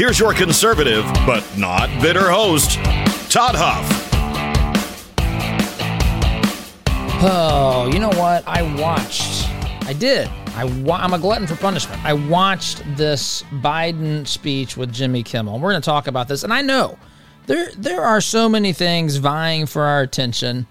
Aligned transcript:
Here's 0.00 0.18
your 0.18 0.32
conservative, 0.32 1.04
but 1.26 1.44
not 1.58 1.90
bitter 2.00 2.30
host, 2.30 2.76
Todd 3.30 3.54
Huff. 3.54 3.86
Oh, 7.22 7.90
you 7.92 7.98
know 7.98 8.08
what? 8.08 8.42
I 8.48 8.62
watched. 8.80 9.46
I 9.86 9.92
did. 9.92 10.26
I 10.56 10.64
wa- 10.64 10.96
I'm 10.96 11.12
a 11.12 11.18
glutton 11.18 11.46
for 11.46 11.54
punishment. 11.56 12.02
I 12.02 12.14
watched 12.14 12.82
this 12.96 13.42
Biden 13.60 14.26
speech 14.26 14.74
with 14.74 14.90
Jimmy 14.90 15.22
Kimmel. 15.22 15.58
We're 15.58 15.72
going 15.72 15.82
to 15.82 15.84
talk 15.84 16.06
about 16.06 16.28
this, 16.28 16.44
and 16.44 16.52
I 16.54 16.62
know 16.62 16.98
there 17.44 17.70
there 17.76 18.00
are 18.00 18.22
so 18.22 18.48
many 18.48 18.72
things 18.72 19.16
vying 19.16 19.66
for 19.66 19.82
our 19.82 20.00
attention. 20.00 20.66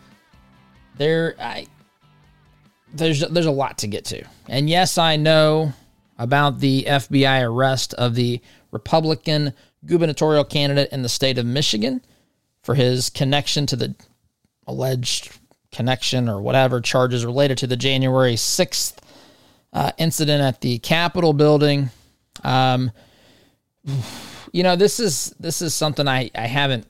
There, 0.98 1.36
I 1.40 1.68
there's 2.96 3.20
there's 3.20 3.46
a 3.46 3.52
lot 3.52 3.78
to 3.78 3.88
get 3.88 4.06
to, 4.06 4.26
and 4.48 4.68
yes, 4.68 4.98
I 4.98 5.18
know 5.18 5.74
about 6.18 6.60
the 6.60 6.86
FBI 6.88 7.44
arrest 7.44 7.94
of 7.94 8.16
the 8.16 8.42
Republican 8.72 9.54
gubernatorial 9.86 10.44
candidate 10.44 10.92
in 10.92 11.02
the 11.02 11.10
state 11.10 11.38
of 11.38 11.46
Michigan 11.46 12.02
for 12.62 12.76
his 12.76 13.10
connection 13.10 13.66
to 13.68 13.76
the 13.76 13.96
alleged 14.68 15.32
connection 15.72 16.30
or 16.30 16.42
whatever 16.42 16.82
charges 16.82 17.26
related 17.26 17.58
to 17.60 17.68
the 17.68 17.78
January 17.78 18.36
6th 18.36 18.98
uh, 19.74 19.92
incident 19.98 20.42
at 20.42 20.62
the 20.62 20.80
Capitol 20.80 21.34
building. 21.34 21.90
Um, 22.44 22.92
you 24.52 24.64
know, 24.64 24.76
this 24.76 25.00
is 25.00 25.34
this 25.40 25.62
is 25.62 25.74
something 25.74 26.08
I, 26.08 26.30
I 26.36 26.48
haven't 26.48 26.88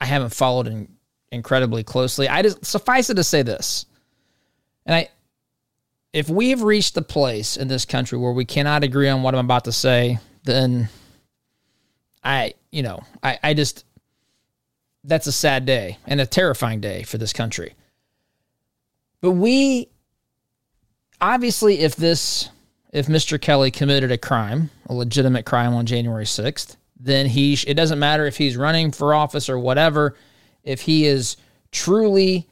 I 0.00 0.06
haven't 0.06 0.30
followed 0.30 0.66
in, 0.66 0.88
incredibly 1.30 1.84
closely. 1.84 2.28
I 2.28 2.42
just 2.42 2.64
suffice 2.64 3.10
it 3.10 3.14
to 3.14 3.24
say 3.24 3.42
this, 3.42 3.86
and 4.86 4.94
I 4.94 5.08
if 6.18 6.28
we've 6.28 6.62
reached 6.62 6.94
the 6.94 7.02
place 7.02 7.56
in 7.56 7.68
this 7.68 7.84
country 7.84 8.18
where 8.18 8.32
we 8.32 8.44
cannot 8.44 8.82
agree 8.82 9.08
on 9.08 9.22
what 9.22 9.36
I'm 9.36 9.44
about 9.44 9.66
to 9.66 9.72
say, 9.72 10.18
then 10.42 10.88
I 12.24 12.54
you 12.72 12.82
know 12.82 13.04
I 13.22 13.38
I 13.40 13.54
just 13.54 13.84
that's 15.04 15.28
a 15.28 15.32
sad 15.32 15.64
day 15.64 15.98
and 16.08 16.20
a 16.20 16.26
terrifying 16.26 16.80
day 16.80 17.04
for 17.04 17.18
this 17.18 17.32
country. 17.32 17.74
But 19.20 19.32
we 19.32 19.90
obviously 21.20 21.78
if 21.78 21.94
this 21.94 22.48
if 22.92 23.06
Mr. 23.06 23.40
Kelley 23.40 23.70
committed 23.70 24.10
a 24.10 24.18
crime, 24.18 24.70
a 24.86 24.94
legitimate 24.94 25.46
crime 25.46 25.72
on 25.72 25.86
January 25.86 26.24
6th, 26.24 26.74
then 26.98 27.26
he 27.26 27.56
it 27.64 27.74
doesn't 27.74 28.00
matter 28.00 28.26
if 28.26 28.36
he's 28.36 28.56
running 28.56 28.90
for 28.90 29.14
office 29.14 29.48
or 29.48 29.56
whatever, 29.56 30.16
if 30.64 30.80
he 30.80 31.06
is 31.06 31.36
truly 31.70 32.48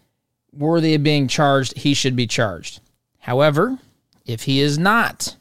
worthy 0.53 0.95
of 0.95 1.03
being 1.03 1.27
charged, 1.27 1.77
he 1.77 1.95
should 1.95 2.15
be 2.15 2.29
charged. 2.29 2.79
However, 3.27 3.77
if 4.25 4.45
he 4.45 4.61
is 4.61 4.79
not, 4.79 5.35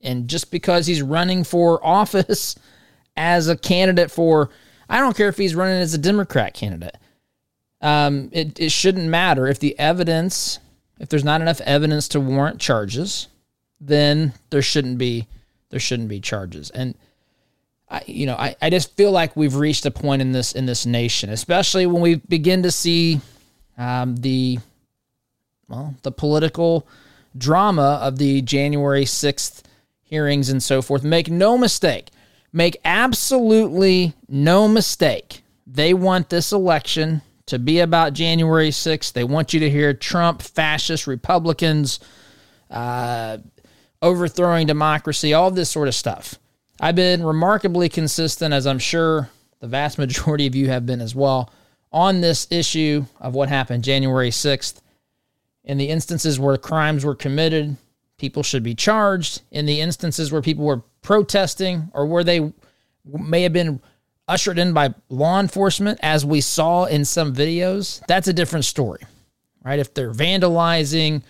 and 0.00 0.26
just 0.26 0.50
because 0.50 0.88
he's 0.88 1.00
running 1.00 1.44
for 1.44 1.78
office 1.86 2.56
as 3.16 3.46
a 3.46 3.56
candidate 3.56 4.10
for 4.10 4.50
I 4.88 4.98
don't 4.98 5.16
care 5.16 5.28
if 5.28 5.36
he's 5.36 5.54
running 5.54 5.80
as 5.80 5.94
a 5.94 5.98
Democrat 5.98 6.54
candidate. 6.54 6.96
Um, 7.80 8.30
it, 8.32 8.58
it 8.58 8.72
shouldn't 8.72 9.06
matter 9.06 9.46
if 9.46 9.60
the 9.60 9.78
evidence, 9.78 10.58
if 10.98 11.08
there's 11.08 11.22
not 11.22 11.40
enough 11.40 11.60
evidence 11.60 12.08
to 12.08 12.20
warrant 12.20 12.60
charges, 12.60 13.28
then 13.80 14.32
there 14.50 14.60
shouldn't 14.60 14.98
be 14.98 15.28
there 15.68 15.78
shouldn't 15.78 16.08
be 16.08 16.18
charges. 16.18 16.70
And 16.70 16.96
I, 17.88 18.02
you 18.06 18.26
know, 18.26 18.34
I, 18.34 18.56
I 18.60 18.70
just 18.70 18.96
feel 18.96 19.12
like 19.12 19.36
we've 19.36 19.54
reached 19.54 19.86
a 19.86 19.92
point 19.92 20.20
in 20.20 20.32
this 20.32 20.50
in 20.50 20.66
this 20.66 20.84
nation, 20.84 21.30
especially 21.30 21.86
when 21.86 22.02
we 22.02 22.16
begin 22.16 22.64
to 22.64 22.72
see 22.72 23.20
um, 23.78 24.16
the 24.16 24.58
well 25.68 25.94
the 26.02 26.10
political 26.10 26.88
drama 27.36 27.98
of 28.02 28.18
the 28.18 28.42
January 28.42 29.04
sixth 29.04 29.62
hearings 30.02 30.48
and 30.48 30.62
so 30.62 30.82
forth. 30.82 31.04
Make 31.04 31.30
no 31.30 31.56
mistake, 31.56 32.10
Make 32.52 32.78
absolutely 32.84 34.14
no 34.28 34.66
mistake. 34.66 35.42
They 35.66 35.94
want 35.94 36.30
this 36.30 36.52
election 36.52 37.22
to 37.46 37.58
be 37.58 37.78
about 37.78 38.12
January 38.12 38.70
6th. 38.70 39.12
They 39.12 39.24
want 39.24 39.54
you 39.54 39.60
to 39.60 39.70
hear 39.70 39.94
Trump, 39.94 40.42
fascist 40.42 41.06
Republicans, 41.06 42.00
uh, 42.70 43.38
overthrowing 44.02 44.66
democracy, 44.66 45.32
all 45.32 45.50
this 45.50 45.70
sort 45.70 45.86
of 45.86 45.94
stuff. 45.94 46.36
I've 46.80 46.96
been 46.96 47.22
remarkably 47.22 47.88
consistent, 47.88 48.52
as 48.52 48.66
I'm 48.66 48.78
sure 48.78 49.30
the 49.60 49.68
vast 49.68 49.98
majority 49.98 50.46
of 50.46 50.54
you 50.56 50.68
have 50.68 50.86
been 50.86 51.00
as 51.00 51.14
well, 51.14 51.52
on 51.92 52.20
this 52.20 52.48
issue 52.50 53.04
of 53.20 53.34
what 53.34 53.48
happened 53.48 53.84
January 53.84 54.30
6th. 54.30 54.80
In 55.64 55.78
the 55.78 55.88
instances 55.88 56.38
where 56.38 56.56
crimes 56.56 57.04
were 57.04 57.14
committed, 57.14 57.76
people 58.18 58.42
should 58.42 58.62
be 58.62 58.74
charged. 58.74 59.42
In 59.50 59.66
the 59.66 59.80
instances 59.80 60.32
where 60.32 60.42
people 60.42 60.64
were 60.64 60.82
protesting 61.02 61.90
or 61.92 62.06
where 62.06 62.24
they 62.24 62.52
may 63.04 63.42
have 63.42 63.52
been 63.52 63.80
ushered 64.28 64.58
in 64.58 64.72
by 64.72 64.94
law 65.08 65.40
enforcement, 65.40 65.98
as 66.02 66.24
we 66.24 66.40
saw 66.40 66.84
in 66.84 67.04
some 67.04 67.34
videos, 67.34 68.00
that's 68.06 68.28
a 68.28 68.32
different 68.32 68.64
story, 68.64 69.00
right? 69.64 69.78
If 69.78 69.92
they're 69.92 70.12
vandalizing, 70.12 71.22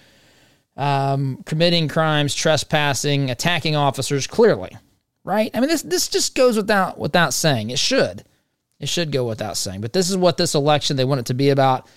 um, 0.77 1.43
committing 1.47 1.89
crimes, 1.89 2.35
trespassing, 2.35 3.31
attacking 3.31 3.75
officers, 3.75 4.27
clearly, 4.27 4.77
right? 5.25 5.51
I 5.55 5.61
mean, 5.61 5.69
this 5.69 5.83
this 5.83 6.09
just 6.09 6.35
goes 6.35 6.57
without 6.57 6.99
without 6.99 7.33
saying. 7.33 7.71
It 7.71 7.79
should, 7.79 8.25
it 8.79 8.89
should 8.89 9.13
go 9.13 9.27
without 9.27 9.57
saying. 9.57 9.81
But 9.81 9.93
this 9.93 10.11
is 10.11 10.17
what 10.17 10.37
this 10.37 10.55
election 10.55 10.97
they 10.97 11.05
want 11.05 11.21
it 11.21 11.27
to 11.27 11.35
be 11.35 11.51
about. 11.51 11.89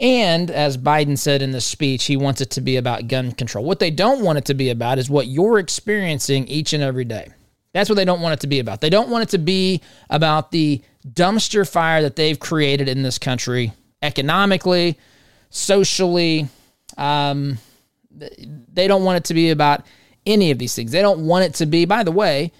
And 0.00 0.50
as 0.50 0.76
Biden 0.76 1.16
said 1.16 1.40
in 1.40 1.52
the 1.52 1.60
speech, 1.60 2.04
he 2.04 2.16
wants 2.16 2.40
it 2.40 2.50
to 2.50 2.60
be 2.60 2.76
about 2.76 3.06
gun 3.08 3.32
control. 3.32 3.64
What 3.64 3.78
they 3.78 3.90
don't 3.90 4.22
want 4.22 4.38
it 4.38 4.44
to 4.46 4.54
be 4.54 4.70
about 4.70 4.98
is 4.98 5.08
what 5.08 5.28
you're 5.28 5.58
experiencing 5.58 6.48
each 6.48 6.72
and 6.72 6.82
every 6.82 7.04
day. 7.04 7.28
That's 7.72 7.88
what 7.88 7.96
they 7.96 8.04
don't 8.04 8.20
want 8.20 8.34
it 8.34 8.40
to 8.40 8.46
be 8.46 8.60
about. 8.60 8.80
They 8.80 8.90
don't 8.90 9.08
want 9.08 9.22
it 9.22 9.28
to 9.30 9.38
be 9.38 9.82
about 10.10 10.50
the 10.50 10.82
dumpster 11.08 11.68
fire 11.68 12.02
that 12.02 12.16
they've 12.16 12.38
created 12.38 12.88
in 12.88 13.02
this 13.02 13.18
country 13.18 13.72
economically, 14.02 14.98
socially. 15.50 16.48
Um, 16.96 17.58
they 18.10 18.86
don't 18.86 19.04
want 19.04 19.16
it 19.18 19.24
to 19.24 19.34
be 19.34 19.50
about 19.50 19.84
any 20.26 20.50
of 20.50 20.58
these 20.58 20.74
things. 20.74 20.92
They 20.92 21.02
don't 21.02 21.26
want 21.26 21.44
it 21.44 21.54
to 21.54 21.66
be, 21.66 21.84
by 21.84 22.04
the 22.04 22.12
way, 22.12 22.52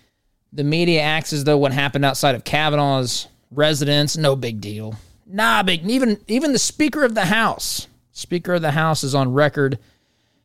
the 0.53 0.65
media 0.65 1.01
acts 1.01 1.33
as 1.33 1.45
though 1.45 1.59
what 1.59 1.73
happened 1.73 2.05
outside 2.05 2.35
of 2.35 2.45
Kavanaugh's 2.45 3.29
residence, 3.51 4.17
no 4.17 4.37
big 4.37 4.61
deal. 4.61 4.97
Nah. 5.27 5.63
Even 5.67 6.19
even 6.29 6.53
the 6.53 6.59
Speaker 6.59 7.05
of 7.05 7.15
the 7.15 7.27
House, 7.27 7.89
Speaker 8.13 8.55
of 8.55 8.63
the 8.63 8.73
House, 8.73 9.05
is 9.05 9.15
on 9.15 9.33
record 9.33 9.79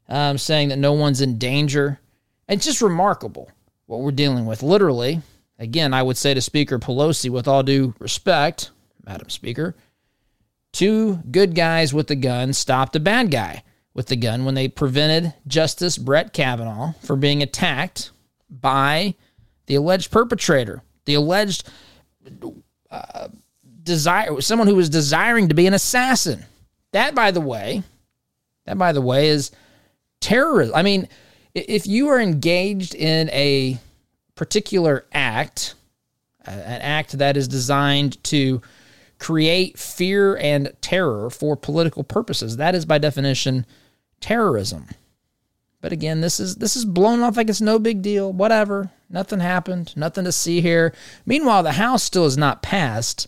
um, 0.07 0.37
saying 0.37 0.69
that 0.69 0.79
no 0.79 0.93
one's 0.93 1.21
in 1.21 1.37
danger. 1.37 1.99
It's 2.47 2.65
just 2.65 2.81
remarkable 2.81 3.51
what 3.85 4.01
we're 4.01 4.11
dealing 4.11 4.45
with. 4.45 4.63
Literally, 4.63 5.21
again, 5.57 5.93
I 5.93 6.03
would 6.03 6.17
say 6.17 6.33
to 6.33 6.41
Speaker 6.41 6.79
Pelosi, 6.79 7.29
with 7.29 7.47
all 7.47 7.63
due 7.63 7.93
respect, 7.99 8.71
Madam 9.05 9.29
Speaker, 9.29 9.75
two 10.71 11.19
good 11.29 11.55
guys 11.55 11.93
with 11.93 12.07
the 12.07 12.15
gun 12.15 12.53
stopped 12.53 12.95
a 12.95 12.99
bad 12.99 13.31
guy 13.31 13.63
with 13.93 14.07
the 14.07 14.15
gun 14.15 14.45
when 14.45 14.55
they 14.55 14.67
prevented 14.67 15.33
Justice 15.47 15.97
Brett 15.97 16.33
Kavanaugh 16.33 16.93
from 17.01 17.19
being 17.19 17.43
attacked 17.43 18.11
by 18.49 19.15
the 19.67 19.75
alleged 19.75 20.11
perpetrator, 20.11 20.81
the 21.05 21.13
alleged. 21.15 21.67
Uh, 22.89 23.27
desire 23.89 24.39
someone 24.39 24.67
who 24.67 24.75
was 24.75 24.89
desiring 24.89 25.49
to 25.49 25.55
be 25.55 25.67
an 25.67 25.73
assassin. 25.73 26.45
That, 26.93 27.13
by 27.13 27.31
the 27.31 27.41
way, 27.41 27.83
that 28.65 28.77
by 28.77 28.93
the 28.93 29.01
way 29.01 29.27
is 29.29 29.51
terrorism. 30.21 30.75
I 30.75 30.83
mean, 30.83 31.09
if 31.53 31.87
you 31.87 32.07
are 32.09 32.19
engaged 32.19 32.95
in 32.95 33.29
a 33.31 33.79
particular 34.35 35.05
act, 35.11 35.75
an 36.45 36.81
act 36.81 37.17
that 37.17 37.35
is 37.35 37.47
designed 37.47 38.23
to 38.25 38.61
create 39.17 39.77
fear 39.77 40.37
and 40.37 40.71
terror 40.81 41.29
for 41.29 41.57
political 41.57 42.03
purposes, 42.03 42.57
that 42.57 42.75
is 42.75 42.85
by 42.85 42.97
definition 42.99 43.65
terrorism. 44.21 44.87
But 45.81 45.91
again, 45.91 46.21
this 46.21 46.39
is 46.39 46.57
this 46.57 46.75
is 46.75 46.85
blown 46.85 47.21
off 47.21 47.37
like 47.37 47.49
it's 47.49 47.61
no 47.61 47.79
big 47.79 48.01
deal. 48.01 48.31
Whatever, 48.31 48.91
nothing 49.09 49.39
happened, 49.39 49.95
nothing 49.95 50.25
to 50.25 50.31
see 50.31 50.61
here. 50.61 50.93
Meanwhile, 51.25 51.63
the 51.63 51.73
House 51.73 52.03
still 52.03 52.25
has 52.25 52.37
not 52.37 52.61
passed 52.61 53.27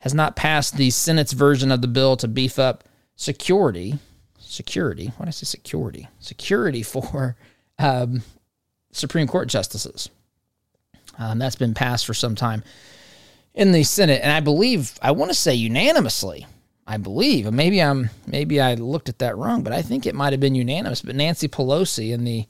has 0.00 0.14
not 0.14 0.36
passed 0.36 0.76
the 0.76 0.90
Senate's 0.90 1.32
version 1.32 1.72
of 1.72 1.82
the 1.82 1.88
bill 1.88 2.16
to 2.16 2.28
beef 2.28 2.58
up 2.58 2.84
security. 3.16 3.98
Security? 4.38 5.12
Why 5.16 5.24
did 5.24 5.28
I 5.28 5.32
say 5.32 5.44
security? 5.44 6.08
Security 6.20 6.82
for 6.82 7.36
um, 7.78 8.22
Supreme 8.92 9.26
Court 9.26 9.48
justices. 9.48 10.08
Um, 11.18 11.38
that's 11.38 11.56
been 11.56 11.74
passed 11.74 12.06
for 12.06 12.14
some 12.14 12.34
time 12.34 12.62
in 13.54 13.72
the 13.72 13.82
Senate, 13.82 14.20
and 14.22 14.30
I 14.30 14.40
believe 14.40 14.96
I 15.02 15.10
want 15.10 15.30
to 15.30 15.34
say 15.34 15.54
unanimously. 15.54 16.46
I 16.86 16.96
believe, 16.96 17.52
maybe 17.52 17.82
I'm 17.82 18.08
maybe 18.26 18.60
I 18.60 18.74
looked 18.74 19.10
at 19.10 19.18
that 19.18 19.36
wrong, 19.36 19.62
but 19.62 19.74
I 19.74 19.82
think 19.82 20.06
it 20.06 20.14
might 20.14 20.32
have 20.32 20.40
been 20.40 20.54
unanimous. 20.54 21.02
But 21.02 21.16
Nancy 21.16 21.46
Pelosi 21.48 22.14
and 22.14 22.26
the 22.26 22.46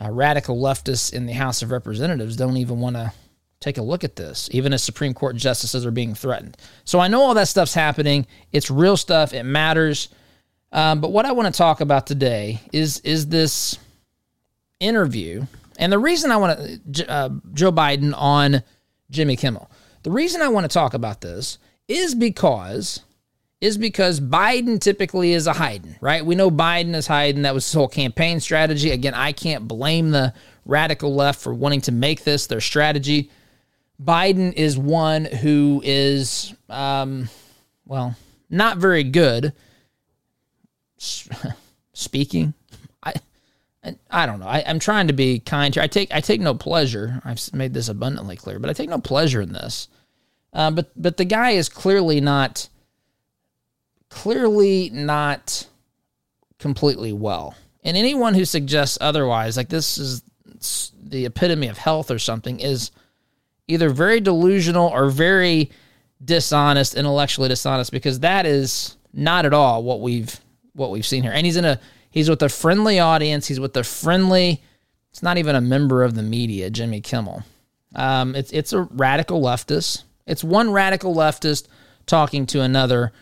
uh, 0.00 0.10
radical 0.10 0.60
leftists 0.60 1.12
in 1.12 1.26
the 1.26 1.32
House 1.32 1.62
of 1.62 1.72
Representatives 1.72 2.36
don't 2.36 2.56
even 2.56 2.78
want 2.78 2.96
to 2.96 3.12
take 3.60 3.78
a 3.78 3.82
look 3.82 4.04
at 4.04 4.16
this, 4.16 4.48
even 4.52 4.72
as 4.72 4.82
Supreme 4.82 5.14
Court 5.14 5.36
justices 5.36 5.84
are 5.84 5.90
being 5.90 6.14
threatened. 6.14 6.56
So 6.84 7.00
I 7.00 7.08
know 7.08 7.22
all 7.22 7.34
that 7.34 7.48
stuff's 7.48 7.74
happening. 7.74 8.26
It's 8.52 8.70
real 8.70 8.96
stuff. 8.96 9.32
It 9.32 9.44
matters. 9.44 10.08
Um, 10.70 11.00
but 11.00 11.12
what 11.12 11.24
I 11.24 11.32
want 11.32 11.52
to 11.52 11.56
talk 11.56 11.80
about 11.80 12.06
today 12.06 12.60
is 12.72 13.00
is 13.00 13.28
this 13.28 13.78
interview, 14.80 15.46
and 15.78 15.90
the 15.90 15.98
reason 15.98 16.30
I 16.30 16.36
want 16.36 16.94
to 16.94 17.10
uh, 17.10 17.30
Joe 17.54 17.72
Biden 17.72 18.14
on 18.16 18.62
Jimmy 19.10 19.36
Kimmel. 19.36 19.70
The 20.02 20.10
reason 20.10 20.42
I 20.42 20.48
want 20.48 20.64
to 20.64 20.72
talk 20.72 20.94
about 20.94 21.20
this 21.20 21.58
is 21.88 22.14
because 22.14 23.00
is 23.60 23.76
because 23.76 24.20
Biden 24.20 24.80
typically 24.80 25.32
is 25.32 25.48
a 25.48 25.52
hiding, 25.52 25.96
right? 26.00 26.24
We 26.24 26.36
know 26.36 26.50
Biden 26.50 26.94
is 26.94 27.08
hiding. 27.08 27.42
That 27.42 27.54
was 27.54 27.66
his 27.66 27.74
whole 27.74 27.88
campaign 27.88 28.38
strategy. 28.38 28.92
Again, 28.92 29.14
I 29.14 29.32
can't 29.32 29.66
blame 29.66 30.10
the 30.10 30.32
radical 30.64 31.12
left 31.14 31.40
for 31.40 31.52
wanting 31.52 31.80
to 31.82 31.92
make 31.92 32.22
this 32.22 32.46
their 32.46 32.60
strategy. 32.60 33.30
Biden 34.02 34.52
is 34.52 34.78
one 34.78 35.24
who 35.24 35.82
is, 35.84 36.54
um, 36.68 37.28
well, 37.84 38.16
not 38.48 38.78
very 38.78 39.04
good 39.04 39.52
speaking. 41.92 42.54
I, 43.02 43.14
I 44.10 44.26
don't 44.26 44.40
know. 44.40 44.46
I, 44.46 44.58
am 44.60 44.78
trying 44.78 45.08
to 45.08 45.12
be 45.12 45.38
kind 45.38 45.74
here. 45.74 45.82
I 45.82 45.86
take 45.86 46.12
I 46.12 46.20
take 46.20 46.40
no 46.40 46.54
pleasure. 46.54 47.20
I've 47.24 47.40
made 47.52 47.74
this 47.74 47.88
abundantly 47.88 48.36
clear, 48.36 48.58
but 48.58 48.70
I 48.70 48.72
take 48.72 48.88
no 48.88 48.98
pleasure 48.98 49.40
in 49.40 49.52
this. 49.52 49.88
Uh, 50.52 50.70
but 50.70 50.90
but 50.96 51.16
the 51.16 51.24
guy 51.24 51.50
is 51.50 51.68
clearly 51.68 52.20
not 52.20 52.68
clearly 54.08 54.90
not 54.90 55.66
completely 56.58 57.12
well. 57.12 57.54
And 57.84 57.96
anyone 57.96 58.34
who 58.34 58.44
suggests 58.44 58.98
otherwise, 59.00 59.56
like 59.56 59.68
this 59.68 59.98
is 59.98 60.22
the 61.02 61.26
epitome 61.26 61.68
of 61.68 61.78
health 61.78 62.10
or 62.10 62.18
something, 62.18 62.60
is 62.60 62.90
either 63.68 63.90
very 63.90 64.20
delusional 64.20 64.88
or 64.88 65.10
very 65.10 65.70
dishonest, 66.24 66.94
intellectually 66.94 67.48
dishonest, 67.48 67.92
because 67.92 68.20
that 68.20 68.46
is 68.46 68.96
not 69.12 69.46
at 69.46 69.54
all 69.54 69.82
what 69.82 70.00
we've 70.00 70.40
what 70.72 70.90
we've 70.90 71.06
seen 71.06 71.22
here. 71.22 71.32
And 71.32 71.46
he's 71.46 71.56
in 71.56 71.64
a 71.64 71.78
he's 72.10 72.28
with 72.28 72.42
a 72.42 72.48
friendly 72.48 72.98
audience. 72.98 73.46
He's 73.46 73.60
with 73.60 73.76
a 73.76 73.84
friendly. 73.84 74.62
It's 75.10 75.22
not 75.22 75.38
even 75.38 75.54
a 75.54 75.60
member 75.60 76.02
of 76.02 76.14
the 76.14 76.22
media, 76.22 76.70
Jimmy 76.70 77.00
Kimmel. 77.00 77.44
Um, 77.94 78.34
it's 78.34 78.50
it's 78.52 78.72
a 78.72 78.82
radical 78.82 79.40
leftist. 79.42 80.02
It's 80.26 80.44
one 80.44 80.70
radical 80.70 81.14
leftist 81.14 81.68
talking 82.06 82.46
to 82.46 82.60
another 82.60 83.12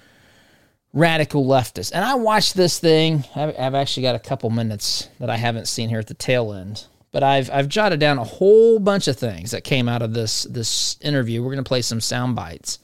radical 0.93 1.44
leftist. 1.44 1.93
And 1.94 2.04
I 2.04 2.14
watched 2.14 2.54
this 2.54 2.78
thing. 2.78 3.25
I've 3.34 3.75
actually 3.75 4.02
got 4.04 4.14
a 4.14 4.20
couple 4.20 4.50
minutes 4.50 5.08
that 5.20 5.31
I 5.31 5.37
haven't 5.37 5.69
seen 5.69 5.88
here 5.88 5.98
at 5.98 6.06
the 6.06 6.14
tail 6.14 6.52
end, 6.52 6.87
but 7.16 7.22
I've 7.22 7.50
I've 7.50 7.70
jotted 7.70 7.98
down 7.98 8.18
a 8.18 8.24
whole 8.24 8.78
bunch 8.78 9.08
of 9.08 9.16
things 9.16 9.52
that 9.52 9.64
came 9.64 9.88
out 9.88 10.02
of 10.02 10.12
this 10.12 10.42
this 10.42 10.98
interview. 11.00 11.42
We're 11.42 11.54
to 11.54 11.62
play 11.62 11.80
some 11.80 11.98
sound 11.98 12.36
bites. 12.36 12.78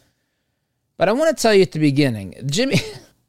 But 0.96 1.10
I 1.10 1.12
want 1.12 1.36
to 1.36 1.42
tell 1.42 1.52
you 1.52 1.60
at 1.60 1.72
the 1.72 1.78
beginning, 1.78 2.34
Jimmy 2.46 2.78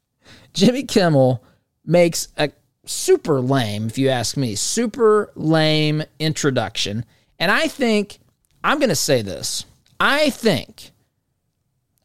Jimmy 0.54 0.84
Kimmel 0.84 1.44
makes 1.84 2.28
a 2.38 2.50
super 2.86 3.42
lame, 3.42 3.88
if 3.88 3.98
you 3.98 4.08
ask 4.08 4.38
me, 4.38 4.54
super 4.54 5.30
lame 5.34 6.04
introduction. 6.18 7.04
And 7.38 7.50
I 7.50 7.68
think 7.68 8.18
I'm 8.64 8.78
going 8.78 8.88
to 8.88 8.96
say 8.96 9.20
this. 9.20 9.66
I 10.00 10.30
think 10.30 10.90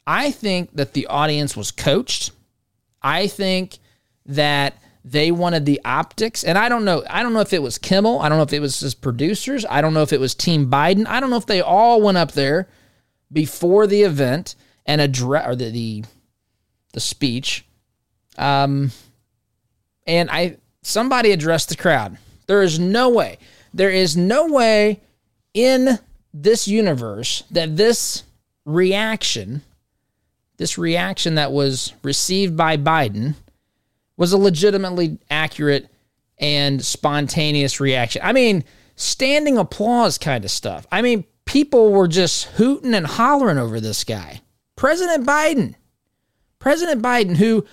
I 0.06 0.30
think 0.30 0.74
that 0.74 0.92
the 0.92 1.06
audience 1.06 1.56
was 1.56 1.70
coached 1.70 2.32
I 3.02 3.28
think 3.28 3.78
that 4.26 4.74
they 5.04 5.30
wanted 5.30 5.64
the 5.66 5.80
optics. 5.84 6.44
And 6.44 6.58
i 6.58 6.68
don't 6.68 6.84
know 6.84 7.02
i 7.08 7.22
don't 7.22 7.32
know 7.32 7.40
if 7.40 7.52
it 7.52 7.62
was 7.62 7.78
kimmel 7.78 8.20
i 8.20 8.28
don't 8.28 8.38
know 8.38 8.44
if 8.44 8.52
it 8.52 8.60
was 8.60 8.80
his 8.80 8.94
producers 8.94 9.64
i 9.68 9.80
don't 9.80 9.94
know 9.94 10.02
if 10.02 10.12
it 10.12 10.20
was 10.20 10.34
team 10.34 10.70
biden 10.70 11.06
i 11.06 11.20
don't 11.20 11.30
know 11.30 11.36
if 11.36 11.46
they 11.46 11.60
all 11.60 12.02
went 12.02 12.18
up 12.18 12.32
there 12.32 12.68
before 13.32 13.86
the 13.86 14.02
event 14.02 14.54
and 14.86 15.00
address 15.00 15.46
or 15.46 15.54
the, 15.54 15.70
the 15.70 16.04
the 16.92 17.00
speech. 17.00 17.64
Um 18.36 18.90
and 20.06 20.30
i 20.30 20.56
somebody 20.82 21.30
addressed 21.30 21.68
the 21.68 21.76
crowd. 21.76 22.18
There 22.46 22.62
is 22.62 22.78
no 22.78 23.08
way 23.08 23.38
there 23.72 23.90
is 23.90 24.16
no 24.16 24.46
way 24.46 25.00
in 25.54 25.98
this 26.34 26.66
universe 26.66 27.44
that 27.50 27.76
this 27.76 28.24
reaction 28.64 29.62
this 30.56 30.76
reaction 30.76 31.36
that 31.36 31.52
was 31.52 31.94
received 32.02 32.56
by 32.56 32.76
Biden 32.76 33.34
was 34.20 34.34
a 34.34 34.38
legitimately 34.38 35.18
accurate 35.30 35.88
and 36.36 36.84
spontaneous 36.84 37.80
reaction. 37.80 38.20
I 38.22 38.34
mean, 38.34 38.64
standing 38.94 39.56
applause 39.56 40.18
kind 40.18 40.44
of 40.44 40.50
stuff. 40.50 40.86
I 40.92 41.00
mean, 41.00 41.24
people 41.46 41.90
were 41.90 42.06
just 42.06 42.44
hooting 42.44 42.92
and 42.92 43.06
hollering 43.06 43.56
over 43.56 43.80
this 43.80 44.04
guy. 44.04 44.42
President 44.76 45.26
Biden. 45.26 45.74
President 46.58 47.00
Biden, 47.00 47.38
who 47.38 47.64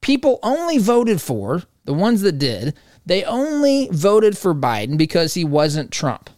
people 0.00 0.38
only 0.42 0.78
voted 0.78 1.20
for, 1.20 1.62
the 1.84 1.92
ones 1.92 2.22
that 2.22 2.38
did, 2.38 2.74
they 3.04 3.22
only 3.24 3.90
voted 3.92 4.38
for 4.38 4.54
Biden 4.54 4.96
because 4.96 5.34
he 5.34 5.44
wasn't 5.44 5.90
Trump. 5.90 6.30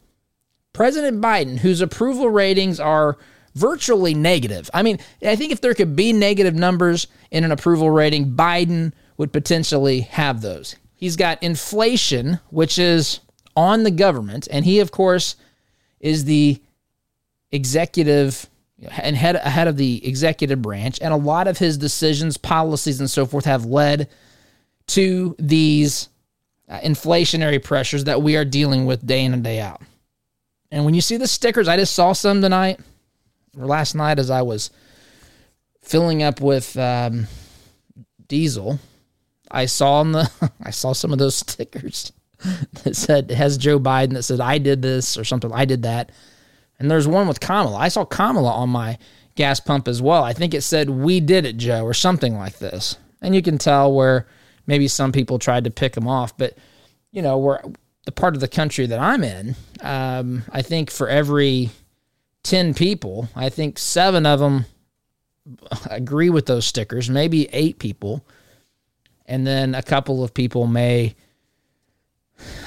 President 0.73 1.23
Biden, 1.23 1.59
whose 1.59 1.81
approval 1.81 2.29
ratings 2.29 2.81
are 2.81 3.19
virtually 3.55 4.15
negative. 4.15 4.69
I 4.75 4.83
mean, 4.83 4.99
I 5.25 5.37
think 5.37 5.53
if 5.53 5.61
there 5.61 5.75
could 5.75 5.95
be 5.95 6.13
negative 6.13 6.57
numbers 6.57 7.07
in 7.31 7.45
an 7.45 7.53
approval 7.53 7.89
rating, 7.89 8.35
Biden 8.35 8.93
would 9.17 9.33
potentially 9.33 10.01
have 10.01 10.41
those. 10.41 10.77
He's 10.95 11.17
got 11.17 11.43
inflation, 11.43 12.41
which 12.51 12.79
is 12.79 13.21
on 13.57 13.83
the 13.83 13.91
government, 13.91 14.49
and 14.51 14.65
he, 14.65 14.81
of 14.81 14.91
course, 14.91 15.37
is 16.01 16.25
the 16.25 16.61
executive 17.51 18.49
and 18.99 19.17
head 19.17 19.37
ahead 19.37 19.69
of 19.69 19.77
the 19.77 20.07
executive 20.07 20.61
branch, 20.61 20.99
and 21.01 21.13
a 21.15 21.17
lot 21.17 21.47
of 21.47 21.59
his 21.59 21.79
decisions, 21.79 22.37
policies, 22.37 23.01
and 23.01 23.11
so 23.11 23.25
forth 23.25 23.45
have 23.45 23.65
led 23.65 24.09
to 24.89 25.35
these 25.39 26.09
uh, 26.69 26.79
inflationary 26.81 27.63
pressures 27.63 28.05
that 28.05 28.23
we 28.23 28.37
are 28.37 28.45
dealing 28.45 28.85
with 28.85 29.07
day 29.07 29.25
in 29.25 29.33
and 29.33 29.45
day 29.45 29.61
out. 29.61 29.81
And 30.71 30.85
when 30.85 30.95
you 30.95 31.01
see 31.01 31.17
the 31.17 31.29
stickers, 31.29 31.69
I 31.69 31.77
just 31.77 31.95
saw 31.95 32.13
some 32.13 32.43
tonight 32.43 32.81
or 33.59 33.67
last 33.67 33.95
night 33.95 34.19
as 34.19 34.31
I 34.31 34.43
was 34.43 34.71
filling 35.83 36.23
up 36.23 36.41
with 36.41 36.77
um, 36.77 37.27
diesel, 38.27 38.79
I 39.55 39.67
saw 39.67 40.01
on 40.01 40.13
the 40.13 40.31
I 40.63 40.71
saw 40.71 40.93
some 40.93 41.13
of 41.13 41.19
those 41.19 41.37
stickers 41.37 42.13
that 42.83 42.95
said 42.97 43.31
has 43.31 43.57
Joe 43.57 43.81
Biden 43.81 44.15
that 44.15 44.25
said 44.25 44.41
I 44.41 44.59
did 44.59 44.83
this 44.83 45.17
or 45.17 45.25
something. 45.25 45.53
I 45.53 45.65
did 45.65 45.83
that, 45.83 46.11
and 46.79 46.91
there's 46.91 47.09
one 47.09 47.29
with 47.29 47.41
Kamala. 47.41 47.77
I 47.77 47.89
saw 47.89 48.05
Kamala 48.05 48.53
on 48.53 48.69
my 48.69 48.99
gas 49.35 49.61
pump 49.61 49.89
as 49.89 50.03
well. 50.03 50.23
I 50.23 50.33
think 50.33 50.55
it 50.55 50.63
said 50.63 50.91
"We 50.91 51.21
did 51.21 51.47
it, 51.47 51.57
Joe" 51.57 51.85
or 51.85 51.95
something 51.95 52.35
like 52.35 52.59
this, 52.59 52.97
and 53.23 53.35
you 53.35 53.43
can 53.43 53.59
tell 53.59 53.93
where 53.93 54.27
maybe 54.67 54.89
some 54.89 55.13
people 55.13 55.39
tried 55.39 55.65
to 55.65 55.71
pick 55.71 55.97
him 55.97 56.09
off, 56.09 56.37
but 56.37 56.57
you 57.13 57.23
know 57.23 57.39
where 57.39 57.63
the 58.05 58.13
part 58.13 58.35
of 58.35 58.41
the 58.41 58.49
country 58.49 58.87
that 58.87 58.99
I'm 58.99 59.25
in, 59.25 59.57
um, 59.81 60.43
I 60.51 60.63
think 60.63 60.91
for 60.91 61.09
every 61.09 61.71
10 62.43 62.75
people, 62.75 63.29
I 63.35 63.49
think 63.49 63.79
seven 63.79 64.27
of 64.27 64.41
them 64.41 64.67
agree 65.91 66.31
with 66.31 66.47
those 66.47 66.67
stickers, 66.67 67.11
maybe 67.11 67.49
eight 67.53 67.79
people. 67.79 68.25
And 69.27 69.47
then 69.47 69.75
a 69.75 69.83
couple 69.83 70.23
of 70.23 70.35
people 70.35 70.67
may, 70.67 71.15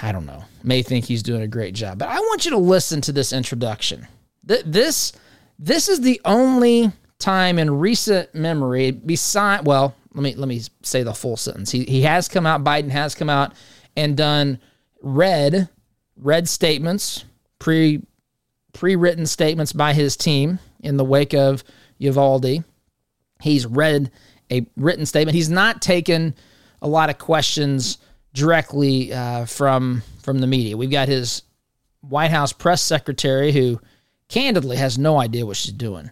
I 0.01 0.11
don't 0.11 0.25
know, 0.25 0.43
may 0.63 0.81
think 0.81 1.05
he's 1.05 1.23
doing 1.23 1.41
a 1.41 1.47
great 1.47 1.75
job. 1.75 1.99
But 1.99 2.09
I 2.09 2.19
want 2.19 2.45
you 2.45 2.51
to 2.51 2.57
listen 2.57 3.01
to 3.01 3.11
this 3.11 3.31
introduction. 3.31 4.07
This, 4.43 5.13
this 5.59 5.89
is 5.89 6.01
the 6.01 6.21
only 6.25 6.91
time 7.19 7.59
in 7.59 7.79
recent 7.79 8.33
memory, 8.33 8.91
beside, 8.91 9.65
well, 9.65 9.95
let 10.13 10.23
me, 10.23 10.35
let 10.35 10.47
me 10.47 10.61
say 10.81 11.03
the 11.03 11.13
full 11.13 11.37
sentence. 11.37 11.71
He, 11.71 11.83
he 11.83 12.01
has 12.03 12.27
come 12.27 12.45
out, 12.45 12.63
Biden 12.63 12.89
has 12.89 13.13
come 13.13 13.29
out 13.29 13.53
and 13.95 14.15
done 14.17 14.59
read, 15.01 15.69
read 16.15 16.47
statements 16.47 17.25
pre 17.59 18.01
pre 18.73 18.95
written 18.95 19.25
statements 19.25 19.73
by 19.73 19.93
his 19.93 20.15
team 20.15 20.59
in 20.79 20.97
the 20.97 21.03
wake 21.03 21.33
of 21.33 21.63
Uvalde. 21.97 22.63
He's 23.41 23.65
read 23.65 24.11
a 24.51 24.65
written 24.75 25.05
statement. 25.05 25.35
He's 25.35 25.49
not 25.49 25.81
taken 25.81 26.35
a 26.81 26.87
lot 26.87 27.09
of 27.09 27.17
questions 27.17 27.97
directly 28.33 29.13
uh, 29.13 29.45
from 29.45 30.03
from 30.21 30.39
the 30.39 30.47
media. 30.47 30.77
We've 30.77 30.91
got 30.91 31.07
his 31.07 31.43
White 32.01 32.31
House 32.31 32.53
press 32.53 32.81
secretary 32.81 33.51
who 33.51 33.79
candidly 34.27 34.77
has 34.77 34.97
no 34.97 35.19
idea 35.19 35.45
what 35.45 35.57
she's 35.57 35.73
doing. 35.73 36.11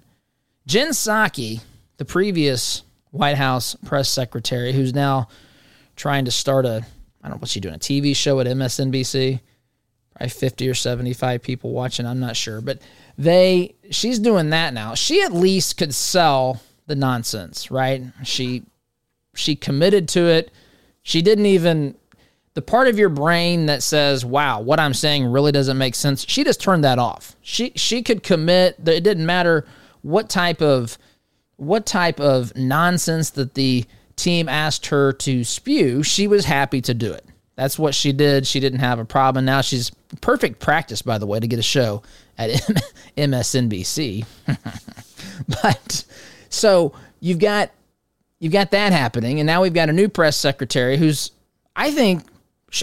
Jen 0.65 0.89
Psaki, 0.89 1.61
the 1.97 2.05
previous 2.05 2.83
White 3.11 3.37
House 3.37 3.75
press 3.85 4.09
secretary, 4.09 4.73
who's 4.73 4.93
now 4.93 5.27
trying 5.95 6.25
to 6.25 6.31
start 6.31 6.65
a 6.65 6.85
I 7.21 7.27
don't 7.27 7.37
know 7.37 7.39
what's 7.39 7.51
she 7.51 7.59
doing 7.59 7.75
a 7.75 7.79
TV 7.79 8.15
show 8.15 8.39
at 8.39 8.47
MSNBC 8.47 9.39
probably 10.15 10.29
50 10.29 10.69
or 10.69 10.73
75 10.73 11.41
people 11.41 11.71
watching. 11.71 12.05
I'm 12.05 12.19
not 12.19 12.35
sure, 12.35 12.61
but 12.61 12.81
they 13.17 13.75
she's 13.91 14.19
doing 14.19 14.51
that 14.51 14.73
now. 14.73 14.95
She 14.95 15.21
at 15.21 15.33
least 15.33 15.77
could 15.77 15.93
sell 15.93 16.61
the 16.87 16.95
nonsense, 16.95 17.69
right? 17.69 18.03
She 18.23 18.63
she 19.35 19.55
committed 19.55 20.07
to 20.09 20.25
it. 20.27 20.51
She 21.03 21.21
didn't 21.21 21.45
even 21.45 21.95
the 22.55 22.61
part 22.61 22.87
of 22.87 22.97
your 22.97 23.09
brain 23.09 23.65
that 23.65 23.83
says, 23.83 24.25
"Wow, 24.25 24.61
what 24.61 24.79
I'm 24.79 24.93
saying 24.93 25.25
really 25.25 25.51
doesn't 25.51 25.77
make 25.77 25.93
sense." 25.95 26.25
She 26.27 26.43
just 26.43 26.61
turned 26.61 26.83
that 26.83 26.99
off. 26.99 27.35
She 27.41 27.71
she 27.75 28.01
could 28.01 28.23
commit. 28.23 28.77
It 28.85 29.03
didn't 29.03 29.25
matter 29.25 29.65
what 30.01 30.29
type 30.29 30.61
of 30.61 30.97
what 31.57 31.85
type 31.85 32.19
of 32.19 32.55
nonsense 32.55 33.29
that 33.31 33.53
the 33.53 33.85
team 34.15 34.49
asked 34.49 34.87
her 34.87 35.11
to 35.13 35.43
spew. 35.43 36.03
She 36.03 36.27
was 36.27 36.45
happy 36.45 36.81
to 36.81 36.93
do 36.93 37.11
it. 37.11 37.25
That's 37.55 37.79
what 37.79 37.95
she 37.95 38.11
did. 38.11 38.45
She 38.45 38.59
didn't 38.59 38.79
have 38.79 38.99
a 38.99 39.05
problem. 39.05 39.45
Now 39.45 39.61
she's 39.61 39.91
perfect 40.21 40.59
practice, 40.59 41.01
by 41.01 41.17
the 41.17 41.25
way, 41.25 41.39
to 41.39 41.47
get 41.47 41.59
a 41.59 41.63
show 41.63 42.03
at 42.37 42.49
MSNBC. 43.17 44.25
but 45.61 46.05
so 46.49 46.93
you've 47.19 47.39
got 47.39 47.71
you've 48.45 48.53
got 48.53 48.69
that 48.69 48.93
happening, 48.93 49.39
and 49.39 49.47
now 49.47 49.63
we've 49.63 49.73
got 49.73 49.89
a 49.89 49.93
new 49.93 50.07
press 50.07 50.37
secretary 50.37 50.97
who's, 50.97 51.31
I 51.75 51.89
think, 51.89 52.21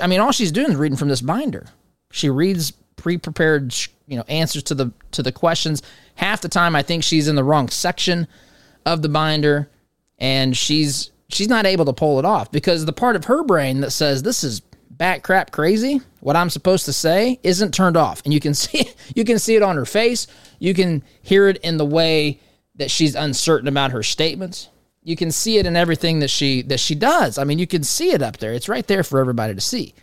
I 0.03 0.09
mean, 0.09 0.19
all 0.19 0.33
she's 0.33 0.51
doing 0.51 0.73
is 0.73 0.77
reading 0.77 0.99
from 0.99 1.07
this 1.07 1.21
binder. 1.21 1.67
She 2.11 2.29
reads 2.29 2.73
pre-prepared, 2.97 3.73
you 4.09 4.17
know, 4.17 4.25
answers 4.27 4.65
to 4.65 4.75
the 4.75 4.91
to 5.13 5.23
the 5.23 5.31
questions. 5.31 5.81
Half 6.17 6.41
the 6.41 6.49
time, 6.49 6.75
I 6.75 6.83
think 6.83 7.05
she's 7.05 7.29
in 7.29 7.37
the 7.37 7.45
wrong 7.45 7.69
section 7.69 8.27
of 8.85 9.03
the 9.03 9.09
binder, 9.09 9.71
and 10.19 10.57
she's 10.57 11.13
she's 11.29 11.47
not 11.47 11.65
able 11.65 11.85
to 11.85 11.93
pull 11.93 12.19
it 12.19 12.25
off 12.25 12.51
because 12.51 12.85
the 12.85 12.93
part 12.93 13.15
of 13.15 13.27
her 13.27 13.45
brain 13.45 13.83
that 13.83 13.93
says 13.93 14.25
this 14.25 14.43
is 14.43 14.63
bat 14.91 15.23
crap 15.23 15.53
crazy, 15.53 16.01
what 16.19 16.35
I'm 16.35 16.51
supposed 16.51 16.87
to 16.87 16.93
say 16.93 17.39
isn't 17.45 17.73
turned 17.73 17.97
off. 17.97 18.21
And 18.25 18.35
you 18.35 18.41
can 18.41 18.55
see 18.65 18.91
you 19.15 19.25
can 19.25 19.39
see 19.39 19.55
it 19.55 19.63
on 19.63 19.77
her 19.77 19.87
face. 19.87 20.27
You 20.59 20.75
can 20.75 21.05
hear 21.23 21.47
it 21.47 21.59
in 21.59 21.77
the 21.77 21.87
way 21.87 22.41
that 22.75 22.91
she's 22.91 23.15
uncertain 23.15 23.69
about 23.69 23.93
her 23.93 24.03
statements. 24.03 24.69
You 25.03 25.17
can 25.17 25.33
see 25.33 25.59
it 25.59 25.67
in 25.67 25.77
everything 25.77 26.21
that 26.21 26.31
she 26.31 26.63
that 26.63 26.81
she 26.81 26.95
does. 26.95 27.39
I 27.39 27.45
mean, 27.45 27.59
you 27.59 27.67
can 27.67 27.83
see 27.83 28.13
it 28.13 28.23
up 28.23 28.37
there. 28.37 28.53
It's 28.53 28.69
right 28.69 28.87
there 28.87 29.03
for 29.03 29.21
everybody 29.21 29.55
to 29.55 29.61
see. 29.61 29.95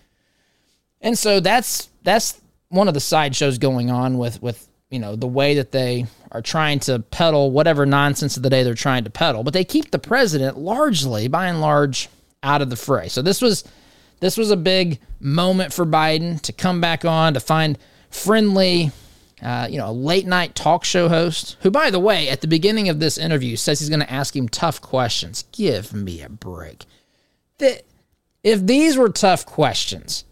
And 1.02 1.18
so 1.18 1.40
that's 1.40 1.90
that's 2.04 2.40
one 2.70 2.88
of 2.88 2.94
the 2.94 3.00
sideshows 3.00 3.58
going 3.58 3.90
on 3.90 4.18
with 4.18 4.42
with 4.42 4.68
you 4.90 5.00
know 5.00 5.16
the 5.16 5.28
way 5.28 5.56
that 5.56 5.72
they 5.72 6.06
are 6.32 6.42
trying 6.42 6.80
to 6.80 7.00
peddle 7.00 7.52
whatever 7.52 7.86
nonsense 7.86 8.38
of 8.38 8.44
the 8.44 8.50
day 8.50 8.64
they're 8.64 8.74
trying 8.74 9.04
to 9.04 9.10
peddle, 9.10 9.44
but 9.44 9.54
they 9.54 9.64
keep 9.64 9.92
the 9.92 10.00
president 10.00 10.58
largely, 10.58 11.28
by 11.28 11.48
and 11.48 11.62
large, 11.62 12.10
out 12.44 12.62
of 12.62 12.70
the 12.70 12.76
fray. 12.76 13.08
So 13.08 13.22
this 13.22 13.42
was 13.42 13.64
this 14.20 14.38
was 14.38 14.52
a 14.52 14.58
big 14.58 15.00
moment 15.20 15.74
for 15.74 15.86
Biden 15.86 16.42
to 16.42 16.54
come 16.54 16.82
back 16.82 17.06
on 17.06 17.34
to 17.34 17.40
find 17.40 17.78
friendly, 18.10 18.92
uh, 19.42 19.68
you 19.70 19.78
know, 19.78 19.90
a 19.90 19.92
late 19.92 20.28
night 20.28 20.56
talk 20.56 20.84
show 20.84 21.08
host 21.10 21.58
who, 21.62 21.72
by 21.72 21.90
the 21.90 22.00
way, 22.00 22.30
at 22.30 22.42
the 22.42 22.48
beginning 22.48 22.90
of 22.90 23.00
this 23.00 23.18
interview 23.18 23.56
says 23.56 23.80
he's 23.80 23.90
going 23.90 24.00
to 24.02 24.12
ask 24.12 24.36
him 24.36 24.50
tough 24.50 24.82
questions. 24.82 25.46
Give 25.52 25.94
me 25.94 26.22
a 26.22 26.30
break. 26.30 26.86
If 28.44 28.66
these 28.66 28.98
were 28.98 29.10
tough 29.10 29.46
questions, 29.46 30.24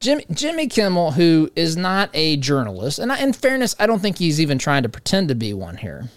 Jimmy, 0.00 0.26
Jimmy 0.30 0.66
Kimmel, 0.68 1.12
who 1.12 1.50
is 1.56 1.76
not 1.76 2.10
a 2.12 2.36
journalist, 2.36 2.98
and 2.98 3.10
in 3.12 3.32
fairness, 3.32 3.74
I 3.78 3.86
don't 3.86 4.00
think 4.00 4.18
he's 4.18 4.40
even 4.40 4.58
trying 4.58 4.82
to 4.82 4.88
pretend 4.88 5.28
to 5.28 5.34
be 5.34 5.54
one 5.54 5.78
here. 5.78 6.10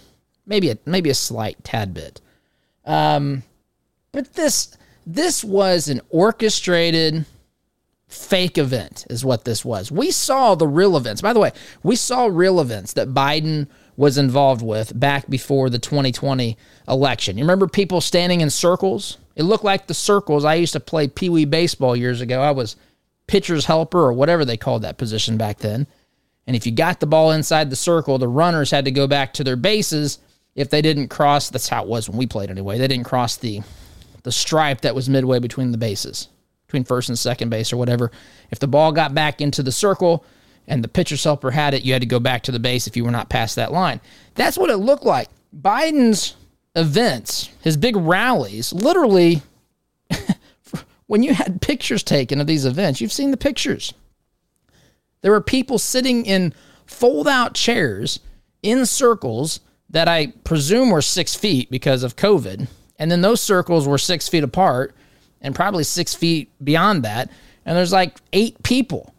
Maybe 0.45 0.69
a 0.69 0.77
maybe 0.85 1.09
a 1.09 1.15
slight 1.15 1.63
tad 1.63 1.93
bit. 1.93 2.19
Um, 2.85 3.43
but 4.11 4.33
this 4.33 4.75
this 5.05 5.43
was 5.43 5.87
an 5.87 6.01
orchestrated 6.09 7.25
fake 8.09 8.57
event, 8.57 9.05
is 9.09 9.23
what 9.23 9.45
this 9.45 9.63
was. 9.63 9.91
We 9.91 10.11
saw 10.11 10.55
the 10.55 10.67
real 10.67 10.97
events. 10.97 11.21
By 11.21 11.31
the 11.31 11.39
way, 11.39 11.51
we 11.83 11.95
saw 11.95 12.25
real 12.25 12.59
events 12.59 12.93
that 12.93 13.09
Biden 13.09 13.67
was 13.95 14.17
involved 14.17 14.61
with 14.61 14.99
back 14.99 15.29
before 15.29 15.69
the 15.69 15.79
2020 15.79 16.57
election. 16.87 17.37
You 17.37 17.43
remember 17.43 17.67
people 17.67 18.01
standing 18.01 18.41
in 18.41 18.49
circles? 18.49 19.17
It 19.35 19.43
looked 19.43 19.63
like 19.63 19.87
the 19.87 19.93
circles. 19.93 20.43
I 20.43 20.55
used 20.55 20.73
to 20.73 20.79
play 20.79 21.07
Pee 21.07 21.29
Wee 21.29 21.45
baseball 21.45 21.95
years 21.95 22.19
ago. 22.19 22.41
I 22.41 22.51
was 22.51 22.75
pitcher's 23.27 23.65
helper 23.65 23.99
or 23.99 24.13
whatever 24.13 24.43
they 24.43 24.57
called 24.57 24.81
that 24.81 24.97
position 24.97 25.37
back 25.37 25.59
then. 25.59 25.85
And 26.47 26.55
if 26.55 26.65
you 26.65 26.71
got 26.71 26.99
the 26.99 27.05
ball 27.05 27.31
inside 27.31 27.69
the 27.69 27.75
circle, 27.75 28.17
the 28.17 28.27
runners 28.27 28.71
had 28.71 28.85
to 28.85 28.91
go 28.91 29.05
back 29.05 29.33
to 29.33 29.43
their 29.43 29.55
bases 29.55 30.17
if 30.55 30.71
they 30.71 30.81
didn't 30.81 31.09
cross. 31.09 31.49
That's 31.49 31.69
how 31.69 31.83
it 31.83 31.87
was 31.87 32.09
when 32.09 32.17
we 32.17 32.25
played 32.25 32.49
anyway. 32.49 32.79
They 32.79 32.87
didn't 32.87 33.05
cross 33.05 33.37
the 33.37 33.61
the 34.23 34.31
stripe 34.31 34.81
that 34.81 34.95
was 34.95 35.07
midway 35.07 35.39
between 35.39 35.71
the 35.71 35.77
bases, 35.77 36.27
between 36.69 36.83
first 36.83 37.09
and 37.09 37.17
second 37.17 37.49
base 37.49 37.73
or 37.73 37.77
whatever. 37.77 38.11
If 38.51 38.59
the 38.59 38.67
ball 38.67 38.91
got 38.91 39.15
back 39.15 39.41
into 39.41 39.63
the 39.63 39.71
circle 39.71 40.23
and 40.67 40.83
the 40.83 40.87
pitcher's 40.87 41.23
helper 41.23 41.49
had 41.49 41.73
it, 41.73 41.83
you 41.83 41.93
had 41.93 42.03
to 42.03 42.07
go 42.07 42.19
back 42.19 42.43
to 42.43 42.51
the 42.51 42.59
base 42.59 42.85
if 42.85 42.95
you 42.95 43.03
were 43.03 43.09
not 43.09 43.27
past 43.27 43.55
that 43.55 43.71
line. 43.71 43.99
That's 44.35 44.55
what 44.55 44.69
it 44.69 44.77
looked 44.77 45.03
like. 45.03 45.29
Biden's 45.59 46.35
events, 46.75 47.49
his 47.63 47.75
big 47.75 47.95
rallies, 47.95 48.71
literally 48.71 49.41
when 51.07 51.23
you 51.23 51.33
had 51.33 51.59
pictures 51.59 52.03
taken 52.03 52.39
of 52.39 52.45
these 52.45 52.65
events, 52.65 53.01
you've 53.01 53.11
seen 53.11 53.31
the 53.31 53.37
pictures. 53.37 53.91
There 55.21 55.31
were 55.31 55.41
people 55.41 55.79
sitting 55.79 56.23
in 56.23 56.53
fold 56.85 57.27
out 57.27 57.55
chairs 57.55 58.19
in 58.61 58.85
circles 58.85 59.59
that 59.89 60.07
I 60.07 60.27
presume 60.43 60.91
were 60.91 61.01
six 61.01 61.33
feet 61.33 61.71
because 61.71 62.03
of 62.03 62.15
COVID. 62.15 62.67
And 62.99 63.09
then 63.09 63.21
those 63.21 63.41
circles 63.41 63.87
were 63.87 63.97
six 63.97 64.29
feet 64.29 64.43
apart 64.43 64.95
and 65.41 65.55
probably 65.55 65.83
six 65.83 66.13
feet 66.13 66.49
beyond 66.63 67.03
that. 67.03 67.29
And 67.65 67.77
there's 67.77 67.93
like 67.93 68.17
eight 68.33 68.61
people. 68.63 69.13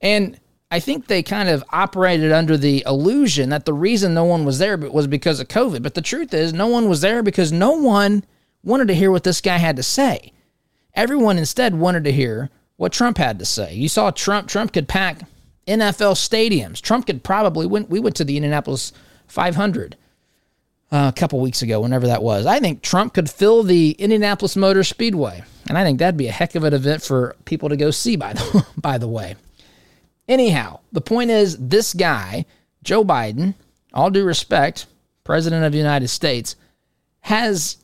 And 0.00 0.38
I 0.70 0.80
think 0.80 1.06
they 1.06 1.22
kind 1.22 1.48
of 1.48 1.64
operated 1.70 2.30
under 2.30 2.56
the 2.56 2.82
illusion 2.86 3.50
that 3.50 3.64
the 3.64 3.72
reason 3.72 4.14
no 4.14 4.24
one 4.24 4.44
was 4.44 4.58
there 4.58 4.76
was 4.76 5.06
because 5.06 5.40
of 5.40 5.48
COVID. 5.48 5.82
But 5.82 5.94
the 5.94 6.02
truth 6.02 6.34
is, 6.34 6.52
no 6.52 6.66
one 6.66 6.88
was 6.88 7.00
there 7.00 7.22
because 7.22 7.52
no 7.52 7.72
one 7.72 8.24
wanted 8.62 8.88
to 8.88 8.94
hear 8.94 9.10
what 9.10 9.24
this 9.24 9.40
guy 9.40 9.56
had 9.56 9.76
to 9.76 9.82
say. 9.82 10.32
Everyone 10.94 11.38
instead 11.38 11.74
wanted 11.74 12.04
to 12.04 12.12
hear 12.12 12.50
what 12.76 12.92
Trump 12.92 13.18
had 13.18 13.38
to 13.38 13.44
say. 13.44 13.74
You 13.74 13.88
saw 13.88 14.10
Trump. 14.10 14.48
Trump 14.48 14.72
could 14.72 14.88
pack 14.88 15.20
NFL 15.66 16.14
stadiums. 16.14 16.80
Trump 16.80 17.06
could 17.06 17.24
probably 17.24 17.66
went. 17.66 17.88
We 17.88 18.00
went 18.00 18.16
to 18.16 18.24
the 18.24 18.36
Indianapolis 18.36 18.92
500 19.26 19.96
uh, 20.90 21.10
a 21.14 21.18
couple 21.18 21.40
weeks 21.40 21.62
ago, 21.62 21.80
whenever 21.80 22.06
that 22.06 22.22
was. 22.22 22.46
I 22.46 22.60
think 22.60 22.82
Trump 22.82 23.14
could 23.14 23.28
fill 23.28 23.62
the 23.62 23.92
Indianapolis 23.92 24.56
Motor 24.56 24.84
Speedway, 24.84 25.42
and 25.68 25.76
I 25.76 25.84
think 25.84 25.98
that'd 25.98 26.16
be 26.16 26.28
a 26.28 26.32
heck 26.32 26.54
of 26.54 26.64
an 26.64 26.74
event 26.74 27.02
for 27.02 27.36
people 27.44 27.68
to 27.68 27.76
go 27.76 27.90
see. 27.90 28.16
By 28.16 28.32
the 28.32 28.66
by 28.76 28.98
the 28.98 29.08
way, 29.08 29.36
anyhow, 30.28 30.80
the 30.92 31.00
point 31.00 31.30
is, 31.30 31.56
this 31.58 31.94
guy, 31.94 32.46
Joe 32.82 33.04
Biden, 33.04 33.54
all 33.92 34.10
due 34.10 34.24
respect, 34.24 34.86
President 35.24 35.64
of 35.64 35.72
the 35.72 35.78
United 35.78 36.08
States, 36.08 36.56
has 37.20 37.76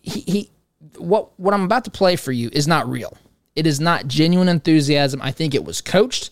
he, 0.00 0.20
he 0.20 0.50
what 0.96 1.38
what 1.38 1.54
I'm 1.54 1.64
about 1.64 1.84
to 1.84 1.90
play 1.90 2.16
for 2.16 2.32
you 2.32 2.50
is 2.52 2.66
not 2.66 2.88
real. 2.88 3.16
It 3.54 3.66
is 3.66 3.80
not 3.80 4.06
genuine 4.06 4.48
enthusiasm. 4.48 5.20
I 5.20 5.30
think 5.30 5.54
it 5.54 5.64
was 5.64 5.80
coached. 5.80 6.30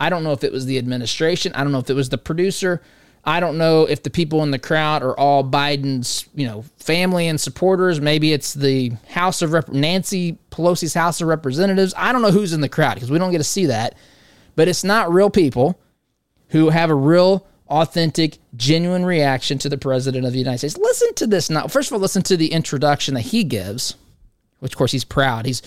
I 0.00 0.08
don't 0.08 0.24
know 0.24 0.32
if 0.32 0.42
it 0.42 0.52
was 0.52 0.66
the 0.66 0.78
administration. 0.78 1.52
I 1.54 1.62
don't 1.62 1.72
know 1.72 1.78
if 1.78 1.90
it 1.90 1.94
was 1.94 2.08
the 2.08 2.18
producer. 2.18 2.82
I 3.24 3.38
don't 3.38 3.56
know 3.56 3.84
if 3.84 4.02
the 4.02 4.10
people 4.10 4.42
in 4.42 4.50
the 4.50 4.58
crowd 4.58 5.02
are 5.02 5.16
all 5.16 5.44
Biden's, 5.44 6.26
you 6.34 6.46
know, 6.46 6.64
family 6.78 7.28
and 7.28 7.40
supporters. 7.40 8.00
Maybe 8.00 8.32
it's 8.32 8.52
the 8.52 8.92
House 9.10 9.42
of 9.42 9.52
Rep- 9.52 9.68
Nancy 9.68 10.38
Pelosi's 10.50 10.94
House 10.94 11.20
of 11.20 11.28
Representatives. 11.28 11.94
I 11.96 12.12
don't 12.12 12.22
know 12.22 12.32
who's 12.32 12.52
in 12.52 12.60
the 12.60 12.68
crowd 12.68 12.94
because 12.94 13.10
we 13.10 13.18
don't 13.18 13.30
get 13.30 13.38
to 13.38 13.44
see 13.44 13.66
that. 13.66 13.94
But 14.56 14.68
it's 14.68 14.82
not 14.82 15.12
real 15.12 15.30
people 15.30 15.78
who 16.48 16.70
have 16.70 16.90
a 16.90 16.94
real 16.94 17.46
authentic, 17.68 18.38
genuine 18.56 19.04
reaction 19.04 19.56
to 19.58 19.68
the 19.68 19.78
president 19.78 20.26
of 20.26 20.32
the 20.32 20.38
United 20.38 20.58
States. 20.58 20.76
Listen 20.76 21.14
to 21.14 21.26
this 21.26 21.48
now. 21.48 21.68
First 21.68 21.90
of 21.90 21.94
all, 21.94 22.00
listen 22.00 22.22
to 22.24 22.36
the 22.36 22.52
introduction 22.52 23.14
that 23.14 23.20
he 23.20 23.44
gives, 23.44 23.94
which 24.58 24.72
of 24.72 24.78
course 24.78 24.92
he's 24.92 25.04
proud. 25.04 25.46
He's 25.46 25.62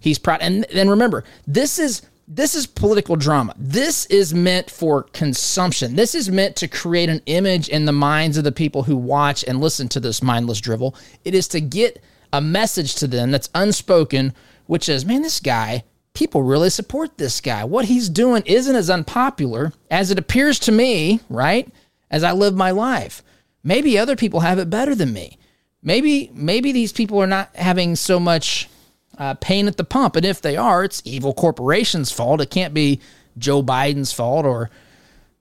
he's 0.00 0.18
proud. 0.18 0.40
And 0.40 0.66
then 0.72 0.88
remember, 0.88 1.22
this 1.46 1.78
is 1.78 2.02
this 2.26 2.54
is 2.54 2.66
political 2.66 3.16
drama. 3.16 3.54
This 3.58 4.06
is 4.06 4.32
meant 4.32 4.70
for 4.70 5.02
consumption. 5.02 5.96
This 5.96 6.14
is 6.14 6.30
meant 6.30 6.56
to 6.56 6.68
create 6.68 7.08
an 7.08 7.22
image 7.26 7.68
in 7.68 7.84
the 7.84 7.92
minds 7.92 8.36
of 8.36 8.44
the 8.44 8.52
people 8.52 8.84
who 8.84 8.96
watch 8.96 9.44
and 9.44 9.60
listen 9.60 9.88
to 9.90 10.00
this 10.00 10.22
mindless 10.22 10.60
drivel. 10.60 10.96
It 11.24 11.34
is 11.34 11.48
to 11.48 11.60
get 11.60 12.02
a 12.32 12.40
message 12.40 12.94
to 12.96 13.06
them 13.06 13.30
that's 13.30 13.50
unspoken, 13.54 14.34
which 14.66 14.88
is, 14.88 15.04
man, 15.04 15.22
this 15.22 15.40
guy 15.40 15.84
people 16.14 16.42
really 16.42 16.70
support 16.70 17.18
this 17.18 17.40
guy. 17.40 17.64
What 17.64 17.84
he's 17.86 18.08
doing 18.08 18.44
isn't 18.46 18.74
as 18.74 18.88
unpopular 18.88 19.72
as 19.90 20.10
it 20.10 20.18
appears 20.18 20.58
to 20.60 20.72
me, 20.72 21.20
right? 21.28 21.68
As 22.10 22.24
I 22.24 22.32
live 22.32 22.54
my 22.54 22.70
life. 22.70 23.22
Maybe 23.62 23.98
other 23.98 24.16
people 24.16 24.40
have 24.40 24.58
it 24.58 24.70
better 24.70 24.94
than 24.94 25.12
me. 25.12 25.38
Maybe 25.82 26.30
maybe 26.32 26.72
these 26.72 26.92
people 26.92 27.20
are 27.20 27.26
not 27.26 27.54
having 27.56 27.96
so 27.96 28.18
much 28.18 28.68
uh, 29.18 29.34
pain 29.34 29.66
at 29.68 29.76
the 29.76 29.84
pump, 29.84 30.16
and 30.16 30.24
if 30.24 30.40
they 30.40 30.56
are, 30.56 30.84
it's 30.84 31.02
evil 31.04 31.34
corporations' 31.34 32.10
fault. 32.10 32.40
It 32.40 32.50
can't 32.50 32.74
be 32.74 33.00
Joe 33.38 33.62
Biden's 33.62 34.12
fault 34.12 34.46
or 34.46 34.70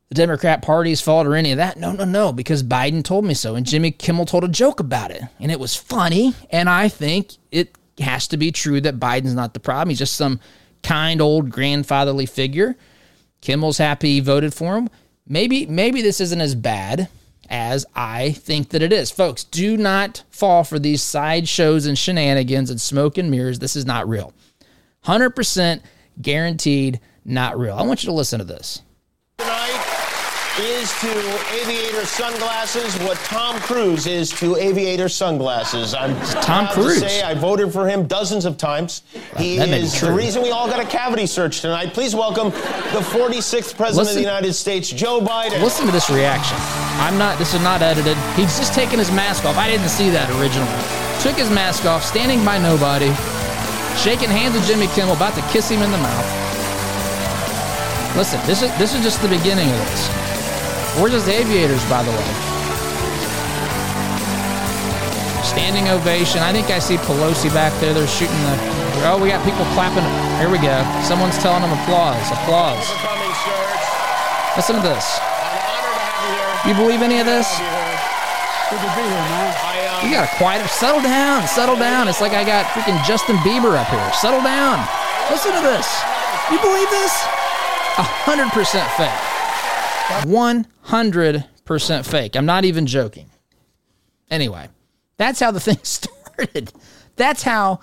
the 0.09 0.15
Democrat 0.15 0.61
Party's 0.61 1.01
fault 1.01 1.27
or 1.27 1.35
any 1.35 1.51
of 1.51 1.57
that. 1.57 1.77
No, 1.77 1.91
no, 1.91 2.05
no, 2.05 2.31
because 2.31 2.63
Biden 2.63 3.03
told 3.03 3.25
me 3.25 3.33
so, 3.33 3.55
and 3.55 3.65
Jimmy 3.65 3.91
Kimmel 3.91 4.25
told 4.25 4.43
a 4.43 4.47
joke 4.47 4.79
about 4.79 5.11
it, 5.11 5.23
and 5.39 5.51
it 5.51 5.59
was 5.59 5.75
funny. 5.75 6.33
And 6.49 6.69
I 6.69 6.87
think 6.89 7.33
it 7.51 7.75
has 7.99 8.27
to 8.29 8.37
be 8.37 8.51
true 8.51 8.81
that 8.81 8.99
Biden's 8.99 9.33
not 9.33 9.53
the 9.53 9.59
problem. 9.59 9.89
He's 9.89 9.99
just 9.99 10.15
some 10.15 10.39
kind 10.83 11.21
old 11.21 11.49
grandfatherly 11.49 12.25
figure. 12.25 12.75
Kimmel's 13.41 13.77
happy 13.77 14.13
he 14.13 14.19
voted 14.19 14.53
for 14.53 14.77
him. 14.77 14.89
Maybe 15.27 15.65
maybe 15.65 16.01
this 16.01 16.19
isn't 16.21 16.41
as 16.41 16.55
bad 16.55 17.07
as 17.53 17.85
I 17.95 18.31
think 18.31 18.69
that 18.69 18.81
it 18.81 18.91
is. 18.91 19.11
Folks, 19.11 19.43
do 19.43 19.77
not 19.77 20.23
fall 20.31 20.63
for 20.63 20.79
these 20.79 21.03
sideshows 21.03 21.85
and 21.85 21.95
shenanigans 21.95 22.71
and 22.71 22.81
smoke 22.81 23.19
and 23.19 23.29
mirrors. 23.29 23.59
This 23.59 23.75
is 23.75 23.85
not 23.85 24.09
real. 24.09 24.33
100% 25.05 25.81
guaranteed 26.19 26.99
not 27.23 27.59
real. 27.59 27.75
I 27.75 27.83
want 27.83 28.01
you 28.03 28.07
to 28.07 28.13
listen 28.13 28.39
to 28.39 28.45
this 28.45 28.81
is 30.59 30.93
to 31.01 31.09
aviator 31.51 32.05
sunglasses 32.05 32.95
what 32.99 33.17
Tom 33.25 33.59
Cruise 33.61 34.05
is 34.05 34.29
to 34.33 34.55
aviator 34.55 35.09
sunglasses. 35.09 35.95
I'm 35.95 36.15
Tom 36.43 36.67
Cruise. 36.67 37.01
To 37.01 37.09
say 37.09 37.23
I 37.23 37.33
voted 37.33 37.73
for 37.73 37.87
him 37.87 38.05
dozens 38.05 38.45
of 38.45 38.55
times. 38.55 39.01
He 39.35 39.57
is 39.57 39.99
the 39.99 40.13
reason 40.13 40.43
we 40.43 40.51
all 40.51 40.67
got 40.67 40.79
a 40.79 40.85
cavity 40.87 41.25
search 41.25 41.61
tonight. 41.61 41.95
Please 41.95 42.13
welcome 42.15 42.51
the 42.51 43.01
46th 43.01 43.75
president 43.75 43.97
listen, 43.97 44.09
of 44.09 44.15
the 44.15 44.21
United 44.21 44.53
States, 44.53 44.91
Joe 44.91 45.19
Biden. 45.21 45.59
Listen 45.59 45.87
to 45.87 45.91
this 45.91 46.11
reaction. 46.11 46.55
I'm 47.01 47.17
not. 47.17 47.39
This 47.39 47.55
is 47.55 47.61
not 47.61 47.81
edited. 47.81 48.15
He's 48.35 48.55
just 48.59 48.75
taking 48.75 48.99
his 48.99 49.11
mask 49.11 49.45
off. 49.45 49.57
I 49.57 49.71
didn't 49.71 49.89
see 49.89 50.11
that 50.11 50.29
originally. 50.39 50.69
Took 51.23 51.35
his 51.35 51.49
mask 51.49 51.85
off, 51.85 52.03
standing 52.03 52.45
by 52.45 52.59
nobody, 52.59 53.09
shaking 53.97 54.29
hands 54.29 54.53
with 54.53 54.67
Jimmy 54.67 54.85
Kimmel, 54.93 55.15
about 55.15 55.33
to 55.33 55.41
kiss 55.51 55.69
him 55.69 55.81
in 55.81 55.89
the 55.89 55.97
mouth. 55.97 56.43
Listen, 58.15 58.39
this 58.45 58.61
is 58.61 58.69
this 58.77 58.93
is 58.93 59.01
just 59.01 59.19
the 59.23 59.29
beginning 59.29 59.67
of 59.67 59.77
this. 59.89 60.22
We're 61.01 61.09
just 61.09 61.27
aviators, 61.27 61.81
by 61.89 62.03
the 62.05 62.11
way. 62.13 62.29
Standing 65.41 65.89
ovation. 65.89 66.39
I 66.45 66.53
think 66.53 66.69
I 66.69 66.77
see 66.77 66.97
Pelosi 67.01 67.49
back 67.49 67.73
there. 67.81 67.93
They're 67.93 68.07
shooting 68.07 68.37
the. 68.45 68.55
Oh, 69.09 69.17
we 69.17 69.33
got 69.33 69.41
people 69.41 69.65
clapping. 69.73 70.05
Here 70.37 70.53
we 70.53 70.61
go. 70.61 70.85
Someone's 71.01 71.37
telling 71.41 71.65
them 71.65 71.73
applause. 71.81 72.21
Applause. 72.29 72.85
Listen 74.53 74.77
to 74.77 74.85
this. 74.85 75.17
You 76.69 76.77
believe 76.77 77.01
any 77.01 77.17
of 77.19 77.25
this? 77.25 77.49
You 80.05 80.13
got 80.13 80.29
to 80.29 80.33
quiet. 80.37 80.61
Settle 80.69 81.01
down. 81.01 81.47
Settle 81.49 81.75
down. 81.75 82.07
It's 82.07 82.21
like 82.21 82.37
I 82.37 82.45
got 82.45 82.69
freaking 82.69 83.01
Justin 83.01 83.35
Bieber 83.41 83.73
up 83.73 83.89
here. 83.89 84.13
Settle 84.13 84.45
down. 84.45 84.77
Listen 85.33 85.57
to 85.57 85.61
this. 85.61 85.89
You 86.53 86.61
believe 86.61 86.89
this? 86.93 87.13
A 87.97 88.05
hundred 88.05 88.53
percent 88.53 88.85
fake. 88.93 89.32
100% 90.07 92.05
fake. 92.05 92.35
I'm 92.35 92.45
not 92.45 92.65
even 92.65 92.85
joking. 92.85 93.29
Anyway, 94.29 94.67
that's 95.17 95.39
how 95.39 95.51
the 95.51 95.59
thing 95.59 95.79
started. 95.83 96.71
That's 97.15 97.43
how 97.43 97.79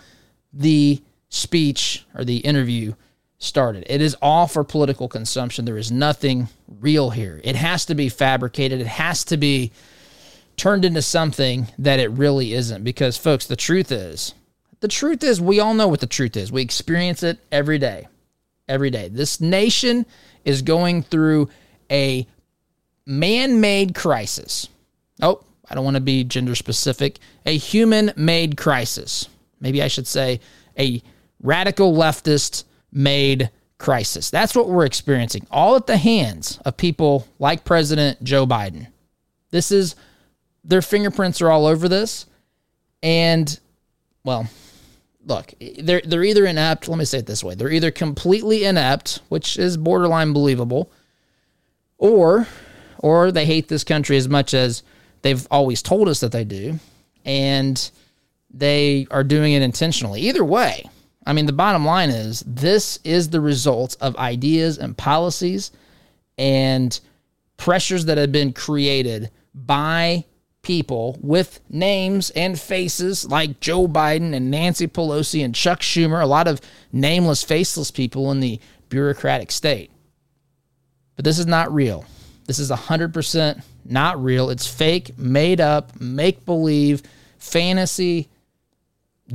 the 0.52 1.00
speech 1.28 2.04
or 2.14 2.24
the 2.24 2.38
interview 2.38 2.94
started. 3.38 3.84
It 3.88 4.02
is 4.02 4.16
all 4.20 4.46
for 4.46 4.64
political 4.64 5.08
consumption. 5.08 5.64
There 5.64 5.78
is 5.78 5.90
nothing 5.90 6.48
real 6.80 7.10
here. 7.10 7.40
It 7.42 7.56
has 7.56 7.86
to 7.86 7.94
be 7.94 8.08
fabricated, 8.08 8.80
it 8.80 8.86
has 8.86 9.24
to 9.24 9.36
be 9.36 9.72
turned 10.56 10.84
into 10.84 11.00
something 11.00 11.68
that 11.78 12.00
it 12.00 12.10
really 12.10 12.52
isn't. 12.52 12.84
Because, 12.84 13.16
folks, 13.16 13.46
the 13.46 13.56
truth 13.56 13.90
is, 13.90 14.34
the 14.80 14.88
truth 14.88 15.24
is, 15.24 15.40
we 15.40 15.58
all 15.60 15.74
know 15.74 15.88
what 15.88 16.00
the 16.00 16.06
truth 16.06 16.36
is. 16.36 16.52
We 16.52 16.62
experience 16.62 17.22
it 17.22 17.38
every 17.50 17.78
day. 17.78 18.08
Every 18.68 18.90
day. 18.90 19.08
This 19.08 19.40
nation 19.40 20.04
is 20.44 20.62
going 20.62 21.02
through 21.02 21.48
a 21.90 22.26
man 23.06 23.61
made 23.61 23.94
crisis. 23.94 24.68
Oh, 25.20 25.42
I 25.68 25.75
don't 25.75 25.85
want 25.85 25.97
to 25.97 26.00
be 26.00 26.25
gender 26.25 26.54
specific. 26.54 27.18
A 27.47 27.56
human 27.56 28.12
made 28.16 28.56
crisis. 28.56 29.28
Maybe 29.61 29.82
I 29.82 29.88
should 29.88 30.06
say 30.06 30.40
a 30.78 31.02
radical 31.42 31.94
leftist 31.94 32.64
made 32.92 33.50
crisis. 33.78 34.30
That's 34.30 34.54
what 34.54 34.68
we're 34.68 34.85
experiencing, 34.85 35.47
all 35.50 35.76
at 35.76 35.87
the 35.87 35.97
hands 35.97 36.59
of 36.64 36.76
people 36.76 37.26
like 37.38 37.64
President 37.64 38.23
Joe 38.23 38.47
Biden. 38.47 38.88
This 39.50 39.73
is, 39.73 39.97
their 40.64 40.82
fingerprints 40.82 41.40
are 41.40 41.50
all 41.50 41.66
over 41.66 41.88
this. 41.88 42.26
And, 43.02 43.59
well, 44.24 44.48
look, 45.24 45.53
they're, 45.79 46.03
they're 46.05 46.24
either 46.24 46.46
inept, 46.46 46.88
let 46.88 46.98
me 46.98 47.05
say 47.05 47.18
it 47.18 47.26
this 47.26 47.42
way 47.42 47.55
they're 47.55 47.70
either 47.70 47.90
completely 47.90 48.64
inept, 48.64 49.20
which 49.29 49.59
is 49.59 49.76
borderline 49.76 50.33
believable, 50.33 50.92
or 52.00 52.48
or 52.98 53.30
they 53.30 53.46
hate 53.46 53.68
this 53.68 53.84
country 53.84 54.16
as 54.16 54.28
much 54.28 54.52
as 54.52 54.82
they've 55.22 55.46
always 55.50 55.80
told 55.80 56.08
us 56.08 56.20
that 56.20 56.32
they 56.32 56.44
do 56.44 56.78
and 57.24 57.90
they 58.52 59.06
are 59.10 59.22
doing 59.22 59.52
it 59.52 59.62
intentionally. 59.62 60.22
Either 60.22 60.44
way, 60.44 60.84
I 61.24 61.32
mean 61.32 61.46
the 61.46 61.52
bottom 61.52 61.84
line 61.84 62.10
is 62.10 62.42
this 62.46 62.98
is 63.04 63.28
the 63.28 63.40
result 63.40 63.96
of 64.00 64.16
ideas 64.16 64.78
and 64.78 64.96
policies 64.96 65.70
and 66.36 66.98
pressures 67.56 68.06
that 68.06 68.18
have 68.18 68.32
been 68.32 68.52
created 68.52 69.30
by 69.54 70.24
people 70.62 71.18
with 71.22 71.60
names 71.68 72.30
and 72.30 72.58
faces 72.58 73.26
like 73.26 73.60
Joe 73.60 73.86
Biden 73.86 74.34
and 74.34 74.50
Nancy 74.50 74.86
Pelosi 74.86 75.44
and 75.44 75.54
Chuck 75.54 75.80
Schumer, 75.80 76.22
a 76.22 76.26
lot 76.26 76.48
of 76.48 76.60
nameless, 76.92 77.42
faceless 77.42 77.90
people 77.90 78.30
in 78.30 78.40
the 78.40 78.60
bureaucratic 78.88 79.50
state. 79.50 79.90
But 81.20 81.26
this 81.26 81.38
is 81.38 81.46
not 81.46 81.70
real. 81.70 82.06
This 82.46 82.59
is 82.59 82.70
100% 82.70 83.62
not 83.85 84.24
real. 84.24 84.48
It's 84.48 84.66
fake, 84.66 85.18
made 85.18 85.61
up, 85.61 86.00
make 86.00 86.46
believe, 86.46 87.02
fantasy 87.37 88.30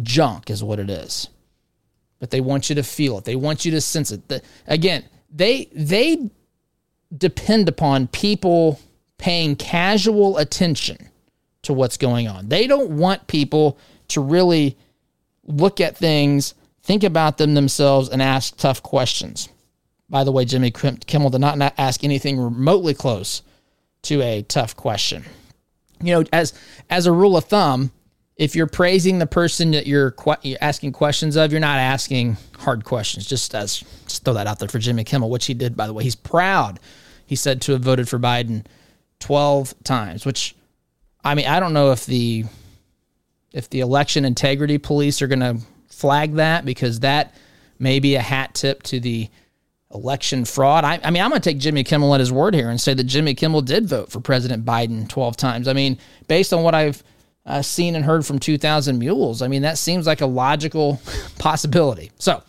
junk 0.01 0.49
is 0.49 0.63
what 0.63 0.79
it 0.79 0.89
is. 0.89 1.29
But 2.17 2.31
they 2.31 2.41
want 2.41 2.69
you 2.69 2.75
to 2.77 2.81
feel 2.81 3.19
it. 3.19 3.25
They 3.25 3.35
want 3.35 3.65
you 3.65 3.71
to 3.73 3.81
sense 3.81 4.09
it. 4.09 4.27
The, 4.29 4.41
again, 4.65 5.05
they 5.29 5.69
they 5.75 6.31
depend 7.15 7.69
upon 7.69 8.07
people 8.07 8.79
paying 9.19 9.55
casual 9.55 10.39
attention 10.39 11.11
to 11.61 11.73
what's 11.73 11.97
going 11.97 12.27
on. 12.27 12.49
They 12.49 12.65
don't 12.65 12.97
want 12.97 13.27
people 13.27 13.77
to 14.07 14.21
really 14.21 14.75
look 15.43 15.79
at 15.79 15.95
things, 15.95 16.55
think 16.81 17.03
about 17.03 17.37
them 17.37 17.53
themselves, 17.53 18.09
and 18.09 18.23
ask 18.23 18.57
tough 18.57 18.81
questions. 18.81 19.49
By 20.09 20.23
the 20.23 20.31
way, 20.31 20.45
Jimmy 20.45 20.71
Kimmel 20.71 21.29
did 21.29 21.41
not 21.41 21.73
ask 21.77 22.03
anything 22.03 22.37
remotely 22.37 22.93
close 22.93 23.41
to 24.03 24.21
a 24.21 24.43
tough 24.43 24.75
question. 24.75 25.23
You 26.01 26.13
know, 26.13 26.25
as 26.31 26.53
as 26.89 27.07
a 27.07 27.11
rule 27.11 27.37
of 27.37 27.45
thumb, 27.45 27.91
if 28.35 28.55
you're 28.55 28.67
praising 28.67 29.19
the 29.19 29.27
person 29.27 29.71
that 29.71 29.87
you're, 29.87 30.13
you're 30.41 30.57
asking 30.61 30.91
questions 30.91 31.35
of, 31.35 31.51
you're 31.51 31.61
not 31.61 31.79
asking 31.79 32.37
hard 32.59 32.83
questions. 32.83 33.25
Just 33.25 33.55
as 33.55 33.83
just 34.05 34.23
throw 34.23 34.33
that 34.33 34.47
out 34.47 34.59
there 34.59 34.67
for 34.67 34.79
Jimmy 34.79 35.03
Kimmel, 35.03 35.29
which 35.29 35.45
he 35.45 35.53
did, 35.53 35.75
by 35.75 35.87
the 35.87 35.93
way. 35.93 36.03
He's 36.03 36.15
proud. 36.15 36.79
He 37.25 37.35
said 37.35 37.61
to 37.61 37.71
have 37.71 37.81
voted 37.81 38.07
for 38.07 38.19
Biden 38.19 38.65
12 39.19 39.73
times, 39.83 40.25
which 40.25 40.55
I 41.23 41.33
mean, 41.33 41.47
I 41.47 41.59
don't 41.59 41.73
know 41.73 41.91
if 41.91 42.05
the 42.05 42.45
if 43.53 43.69
the 43.69 43.79
election 43.79 44.25
integrity 44.25 44.77
police 44.77 45.21
are 45.21 45.27
going 45.27 45.39
to 45.39 45.57
flag 45.89 46.35
that 46.35 46.65
because 46.65 46.99
that 46.99 47.33
may 47.79 47.99
be 47.99 48.15
a 48.15 48.21
hat 48.21 48.53
tip 48.53 48.83
to 48.83 48.99
the 48.99 49.29
election 49.95 50.45
fraud. 50.45 50.83
I, 50.83 50.99
I 51.03 51.09
mean, 51.09 51.23
I'm 51.23 51.29
going 51.29 51.41
to 51.41 51.49
take 51.49 51.57
Jimmy 51.57 51.83
Kimmel 51.83 52.13
at 52.13 52.19
his 52.19 52.31
word 52.31 52.53
here 52.53 52.69
and 52.69 52.79
say 52.79 52.93
that 52.93 53.05
Jimmy 53.05 53.33
Kimmel 53.33 53.61
did 53.61 53.87
vote 53.87 54.11
for 54.11 54.19
President 54.19 54.65
Biden 54.65 55.07
12 55.07 55.37
times. 55.37 55.67
I 55.67 55.73
mean, 55.73 55.97
based 56.27 56.53
on 56.53 56.63
what 56.63 56.75
I've 56.75 57.03
uh, 57.45 57.61
seen 57.61 57.95
and 57.95 58.05
heard 58.05 58.25
from 58.25 58.39
2,000 58.39 58.99
Mules, 58.99 59.41
I 59.41 59.47
mean, 59.47 59.63
that 59.63 59.77
seems 59.77 60.05
like 60.05 60.21
a 60.21 60.25
logical 60.25 61.01
possibility. 61.39 62.11
So, 62.19 62.43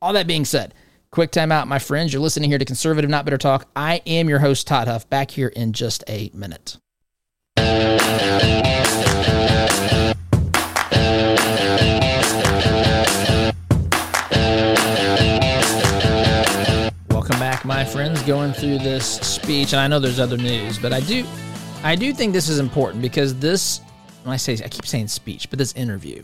all 0.00 0.12
that 0.12 0.26
being 0.26 0.44
said, 0.44 0.74
quick 1.10 1.30
time 1.30 1.50
out, 1.52 1.68
my 1.68 1.78
friends. 1.78 2.12
You're 2.12 2.22
listening 2.22 2.50
here 2.50 2.58
to 2.58 2.64
Conservative 2.64 3.10
Not 3.10 3.24
Bitter 3.24 3.38
Talk. 3.38 3.68
I 3.74 4.02
am 4.06 4.28
your 4.28 4.40
host, 4.40 4.66
Todd 4.66 4.88
Huff, 4.88 5.08
back 5.08 5.30
here 5.30 5.48
in 5.48 5.72
just 5.72 6.04
a 6.08 6.30
minute. 6.34 6.76
My 17.72 17.86
friends, 17.86 18.22
going 18.24 18.52
through 18.52 18.76
this 18.76 19.16
speech, 19.20 19.72
and 19.72 19.80
I 19.80 19.88
know 19.88 19.98
there's 19.98 20.20
other 20.20 20.36
news, 20.36 20.78
but 20.78 20.92
I 20.92 21.00
do, 21.00 21.24
I 21.82 21.96
do 21.96 22.12
think 22.12 22.34
this 22.34 22.50
is 22.50 22.58
important 22.58 23.00
because 23.00 23.34
this, 23.36 23.80
when 24.24 24.34
I 24.34 24.36
say, 24.36 24.52
I 24.62 24.68
keep 24.68 24.84
saying 24.84 25.08
speech, 25.08 25.48
but 25.48 25.58
this 25.58 25.72
interview, 25.72 26.22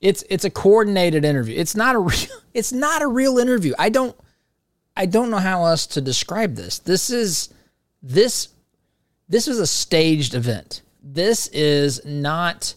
it's 0.00 0.24
it's 0.28 0.44
a 0.44 0.50
coordinated 0.50 1.24
interview. 1.24 1.56
It's 1.56 1.76
not 1.76 1.94
a 1.94 1.98
real, 2.00 2.40
it's 2.54 2.72
not 2.72 3.02
a 3.02 3.06
real 3.06 3.38
interview. 3.38 3.72
I 3.78 3.88
don't, 3.88 4.16
I 4.96 5.06
don't 5.06 5.30
know 5.30 5.38
how 5.38 5.64
else 5.64 5.86
to 5.86 6.00
describe 6.00 6.56
this. 6.56 6.80
This 6.80 7.08
is, 7.08 7.50
this, 8.02 8.48
this 9.28 9.46
is 9.46 9.60
a 9.60 9.66
staged 9.66 10.34
event. 10.34 10.82
This 11.00 11.46
is 11.48 12.04
not. 12.04 12.74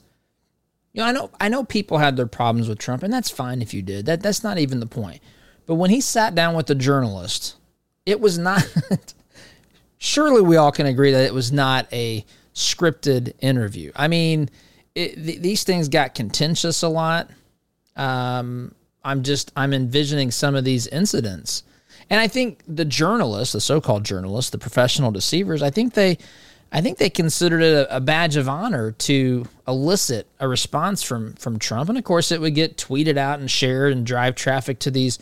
You 0.94 1.02
know, 1.02 1.08
I 1.08 1.12
know 1.14 1.32
I 1.42 1.50
know 1.50 1.64
people 1.64 1.98
had 1.98 2.16
their 2.16 2.28
problems 2.28 2.70
with 2.70 2.78
Trump, 2.78 3.02
and 3.02 3.12
that's 3.12 3.32
fine 3.32 3.60
if 3.60 3.74
you 3.74 3.82
did. 3.82 4.06
That 4.06 4.22
that's 4.22 4.44
not 4.44 4.60
even 4.60 4.80
the 4.80 4.86
point. 4.86 5.20
But 5.66 5.76
when 5.76 5.90
he 5.90 6.00
sat 6.00 6.36
down 6.36 6.54
with 6.54 6.68
the 6.68 6.76
journalist 6.76 7.56
it 8.06 8.20
was 8.20 8.38
not. 8.38 8.64
surely 10.02 10.42
we 10.42 10.58
all 10.58 10.72
can 10.72 10.88
agree 10.88 11.12
that 11.12 11.26
it 11.26 11.34
was 11.34 11.52
not 11.52 11.88
a 11.94 12.26
scripted 12.56 13.34
interview. 13.40 13.92
I 13.96 14.08
mean, 14.08 14.50
it, 14.96 15.14
th- 15.14 15.42
these 15.42 15.64
things 15.64 15.88
got 15.90 16.16
contentious 16.16 16.82
a 16.82 16.90
lot. 16.90 17.30
Um, 17.96 18.74
I'm 19.04 19.22
just 19.22 19.52
I'm 19.56 19.74
envisioning 19.74 20.32
some 20.32 20.56
of 20.56 20.64
these 20.64 20.88
incidents, 20.88 21.64
And 22.10 22.20
I 22.20 22.28
think 22.28 22.64
the 22.68 22.86
journalists, 22.86 23.54
the 23.54 23.62
so-called 23.62 24.04
journalists, 24.04 24.50
the 24.50 24.58
professional 24.58 25.12
deceivers, 25.12 25.62
I 25.62 25.70
think 25.70 25.94
they 25.94 26.18
I 26.72 26.82
think 26.82 26.98
they 26.98 27.10
considered 27.10 27.62
it 27.62 27.74
a, 27.74 27.98
a, 27.98 28.00
badge 28.00 28.38
of 28.38 28.48
honor 28.48 28.92
to 28.92 29.46
elicit 29.68 30.26
a 30.40 30.48
response 30.48 31.04
from 31.04 31.34
from 31.34 31.60
Trump, 31.60 31.90
and 31.90 31.98
of 31.98 32.04
course, 32.04 32.32
it 32.32 32.42
would 32.42 32.56
get 32.56 32.78
tweeted 32.78 33.18
out 33.18 33.40
and 33.40 33.52
shared 33.52 33.92
and 33.92 34.06
drive 34.06 34.36
traffic 34.36 34.80
to 34.80 34.92
these 34.92 35.20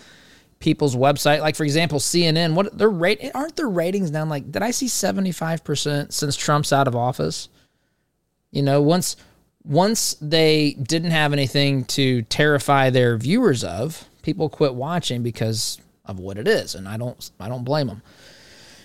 people's 0.60 0.96
website. 0.96 1.42
Like 1.42 1.56
for 1.56 1.64
example, 1.64 2.00
CNN. 2.00 2.54
What 2.54 2.78
their 2.78 2.90
rate? 2.90 3.32
Aren't 3.34 3.56
their 3.56 3.70
ratings 3.70 4.12
down? 4.12 4.30
Like, 4.30 4.52
did 4.52 4.62
I 4.62 4.72
see 4.72 4.88
seventy 4.88 5.32
five 5.32 5.64
percent 5.64 6.14
since 6.14 6.36
Trump's 6.36 6.74
out 6.74 6.88
of 6.88 6.96
office? 6.96 7.50
You 8.52 8.62
know, 8.62 8.82
once 8.82 9.16
once 9.64 10.16
they 10.22 10.74
didn't 10.82 11.12
have 11.12 11.34
anything 11.34 11.86
to 11.86 12.24
terrify 12.24 12.90
their 12.90 13.18
viewers 13.18 13.64
of, 13.64 14.08
people 14.22 14.50
quit 14.50 14.74
watching 14.74 15.22
because 15.24 15.80
of 16.06 16.20
what 16.20 16.38
it 16.38 16.48
is, 16.48 16.76
and 16.76 16.88
I 16.88 16.98
don't 16.98 17.30
I 17.40 17.50
don't 17.50 17.64
blame 17.64 17.88
them. 17.88 18.02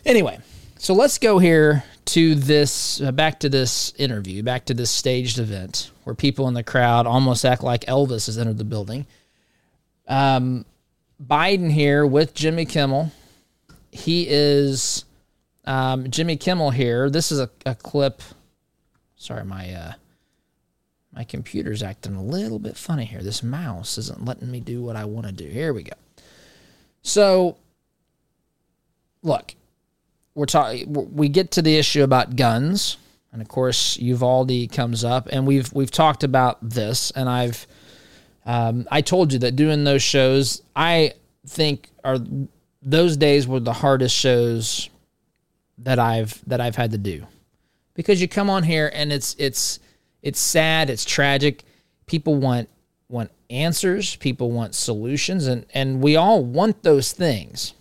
Anyway, 0.05 0.39
so 0.79 0.93
let's 0.93 1.17
go 1.19 1.39
here 1.39 1.83
to 2.07 2.35
this, 2.35 3.01
uh, 3.01 3.11
back 3.11 3.41
to 3.41 3.49
this 3.49 3.95
interview, 3.97 4.43
back 4.43 4.67
to 4.67 4.75
this 4.75 4.91
staged 4.91 5.39
event 5.39 5.91
where 6.05 6.15
people 6.15 6.47
in 6.49 6.55
the 6.55 6.63
crowd 6.63 7.07
almost 7.07 7.45
act 7.45 7.63
like 7.63 7.87
Elvis 7.87 8.27
has 8.27 8.37
entered 8.37 8.59
the 8.59 8.65
building. 8.65 9.07
Um, 10.07 10.67
Biden 11.22 11.70
here 11.70 12.07
with 12.07 12.35
Jimmy 12.35 12.64
Kimmel. 12.64 13.12
He 13.90 14.27
is 14.29 15.05
um, 15.64 16.11
Jimmy 16.11 16.37
Kimmel 16.37 16.70
here. 16.70 17.11
This 17.11 17.31
is 17.31 17.40
a, 17.40 17.50
a 17.64 17.74
clip. 17.74 18.22
Sorry, 19.16 19.44
my 19.44 19.72
uh, 19.72 19.92
my 21.12 21.24
computer's 21.24 21.83
acting 21.83 22.16
a 22.16 22.22
little 22.22 22.59
bit 22.59 22.77
funny 22.77 23.05
here. 23.05 23.22
This 23.22 23.42
mouse 23.42 23.98
isn't 23.98 24.24
letting 24.24 24.50
me 24.50 24.61
do 24.61 24.83
what 24.83 24.96
I 24.96 25.05
want 25.05 25.27
to 25.27 25.33
do. 25.33 25.46
Here 25.46 25.72
we 25.72 25.85
go. 25.85 25.94
So, 27.03 27.57
look, 29.22 29.55
we're 30.35 30.46
talking 30.46 30.92
we 31.14 31.29
get 31.29 31.53
to 31.53 31.62
the 31.62 31.77
issue 31.77 32.03
about 32.03 32.37
guns 32.37 32.96
and 33.33 33.40
of 33.40 33.48
course 33.48 33.96
Uvalde 33.98 34.72
comes 34.72 35.05
up 35.05 35.29
and 35.31 35.46
we've 35.46 35.72
we've 35.72 35.90
talked 35.90 36.24
about 36.24 36.59
this 36.68 37.11
and 37.12 37.29
I've 37.29 37.66
um, 38.45 38.87
I 38.91 39.01
told 39.01 39.33
you 39.33 39.39
that 39.41 39.57
doing 39.57 39.85
those 39.85 40.03
shows 40.03 40.63
I 40.77 41.15
think 41.47 41.91
are 42.05 42.19
those 42.83 43.17
days 43.17 43.49
were 43.49 43.61
the 43.61 43.73
hardest 43.73 44.15
shows 44.15 44.91
that 45.79 45.99
I've 45.99 46.41
that 46.47 46.61
I've 46.61 46.77
had 46.77 46.91
to 46.93 46.99
do. 46.99 47.27
Because 47.95 48.21
you 48.21 48.29
come 48.29 48.51
on 48.51 48.63
here 48.63 48.91
and 48.95 49.13
it's 49.13 49.35
it's 49.39 49.81
it's 50.23 50.41
sad 50.41 50.91
it's 50.91 51.05
tragic. 51.05 51.65
People 52.07 52.37
want 52.37 52.69
want 53.09 53.31
answers 53.51 54.17
people 54.17 54.51
want 54.51 54.75
solutions 54.75 55.47
and 55.47 55.65
and 55.73 56.03
we 56.03 56.17
all 56.17 56.45
want 56.45 56.83
those 56.83 57.13
things. 57.13 57.73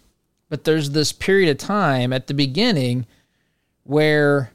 But 0.49 0.63
there's 0.63 0.91
this 0.91 1.11
period 1.11 1.49
of 1.49 1.57
time 1.57 2.13
at 2.13 2.27
the 2.27 2.33
beginning 2.33 3.05
where 3.83 4.52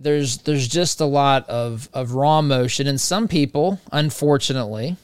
there's 0.00 0.38
there's 0.38 0.66
just 0.66 1.00
a 1.00 1.04
lot 1.04 1.48
of 1.48 1.88
of 1.92 2.12
raw 2.12 2.42
motion 2.42 2.86
and 2.86 3.00
some 3.00 3.28
people 3.28 3.78
unfortunately 3.92 4.96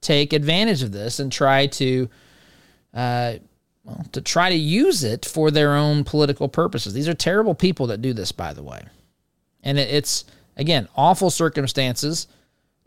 take 0.00 0.32
advantage 0.32 0.82
of 0.82 0.92
this 0.92 1.20
and 1.20 1.30
try 1.30 1.66
to 1.66 2.08
uh, 2.92 3.34
well, 3.84 4.04
to 4.12 4.20
try 4.20 4.50
to 4.50 4.56
use 4.56 5.04
it 5.04 5.24
for 5.24 5.50
their 5.50 5.74
own 5.74 6.04
political 6.04 6.48
purposes. 6.48 6.92
These 6.92 7.08
are 7.08 7.14
terrible 7.14 7.54
people 7.54 7.86
that 7.88 8.02
do 8.02 8.12
this, 8.12 8.32
by 8.32 8.52
the 8.52 8.62
way. 8.62 8.82
And 9.62 9.78
it, 9.78 9.90
it's, 9.90 10.24
again, 10.56 10.88
awful 10.96 11.30
circumstances, 11.30 12.26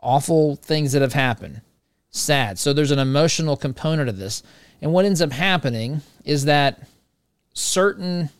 awful 0.00 0.56
things 0.56 0.92
that 0.92 1.02
have 1.02 1.12
happened. 1.12 1.62
Sad. 2.10 2.58
So 2.58 2.72
there's 2.72 2.92
an 2.92 2.98
emotional 2.98 3.56
component 3.56 4.08
of 4.08 4.18
this. 4.18 4.42
And 4.80 4.92
what 4.92 5.04
ends 5.04 5.20
up 5.20 5.32
happening 5.32 6.02
is 6.24 6.44
that 6.44 6.86
certain 7.54 8.30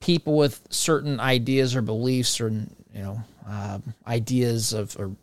people 0.00 0.36
with 0.36 0.66
certain 0.70 1.20
ideas 1.20 1.74
or 1.74 1.82
beliefs 1.82 2.40
or 2.40 2.48
you 2.48 2.66
know 2.94 3.20
uh, 3.48 3.78
ideas 4.06 4.72
of 4.72 4.96
or 4.98 5.14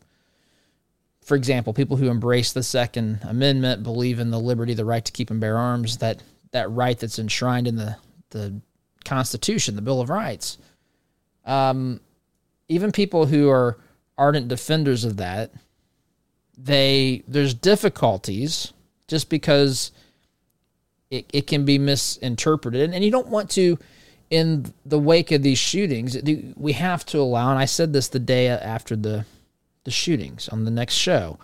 for 1.23 1.35
example 1.35 1.73
people 1.73 1.97
who 1.97 2.09
embrace 2.09 2.53
the 2.53 2.63
second 2.63 3.19
amendment 3.23 3.83
believe 3.83 4.19
in 4.19 4.31
the 4.31 4.39
liberty 4.39 4.73
the 4.73 4.85
right 4.85 5.05
to 5.05 5.11
keep 5.11 5.29
and 5.29 5.39
bear 5.39 5.57
arms 5.57 5.97
that 5.97 6.21
that 6.51 6.69
right 6.71 6.99
that's 6.99 7.19
enshrined 7.19 7.67
in 7.67 7.75
the 7.75 7.95
the 8.31 8.59
constitution 9.03 9.75
the 9.75 9.81
bill 9.81 10.01
of 10.01 10.09
rights 10.09 10.57
um, 11.45 11.99
even 12.67 12.91
people 12.91 13.27
who 13.27 13.49
are 13.49 13.77
ardent 14.17 14.47
defenders 14.47 15.05
of 15.05 15.17
that 15.17 15.51
they 16.57 17.23
there's 17.27 17.53
difficulties 17.53 18.73
just 19.07 19.29
because 19.29 19.91
it, 21.09 21.25
it 21.31 21.47
can 21.47 21.65
be 21.65 21.77
misinterpreted. 21.77 22.93
And 22.93 23.03
you 23.03 23.11
don't 23.11 23.27
want 23.27 23.49
to, 23.51 23.77
in 24.35 24.73
the 24.85 24.99
wake 24.99 25.31
of 25.31 25.43
these 25.43 25.57
shootings, 25.57 26.17
we 26.57 26.73
have 26.73 27.05
to 27.05 27.19
allow, 27.19 27.51
and 27.51 27.59
I 27.59 27.65
said 27.65 27.93
this 27.93 28.09
the 28.09 28.19
day 28.19 28.49
after 28.49 28.95
the, 28.97 29.25
the 29.85 29.91
shootings 29.91 30.49
on 30.49 30.65
the 30.65 30.71
next 30.71 30.95
show. 30.95 31.39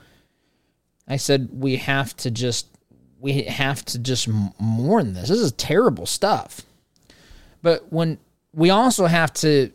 I 1.08 1.16
said, 1.16 1.50
we 1.54 1.78
have 1.78 2.16
to 2.18 2.30
just, 2.30 2.68
we 3.20 3.44
have 3.44 3.86
to 3.86 4.00
just 4.00 4.28
mourn 4.60 5.14
this. 5.14 5.30
This 5.30 5.40
is 5.40 5.54
terrible 5.54 6.06
stuff. 6.06 6.64
But 7.62 7.92
when 7.94 8.18
we 8.54 8.70
also 8.70 9.06
have 9.06 9.32
to 9.36 9.72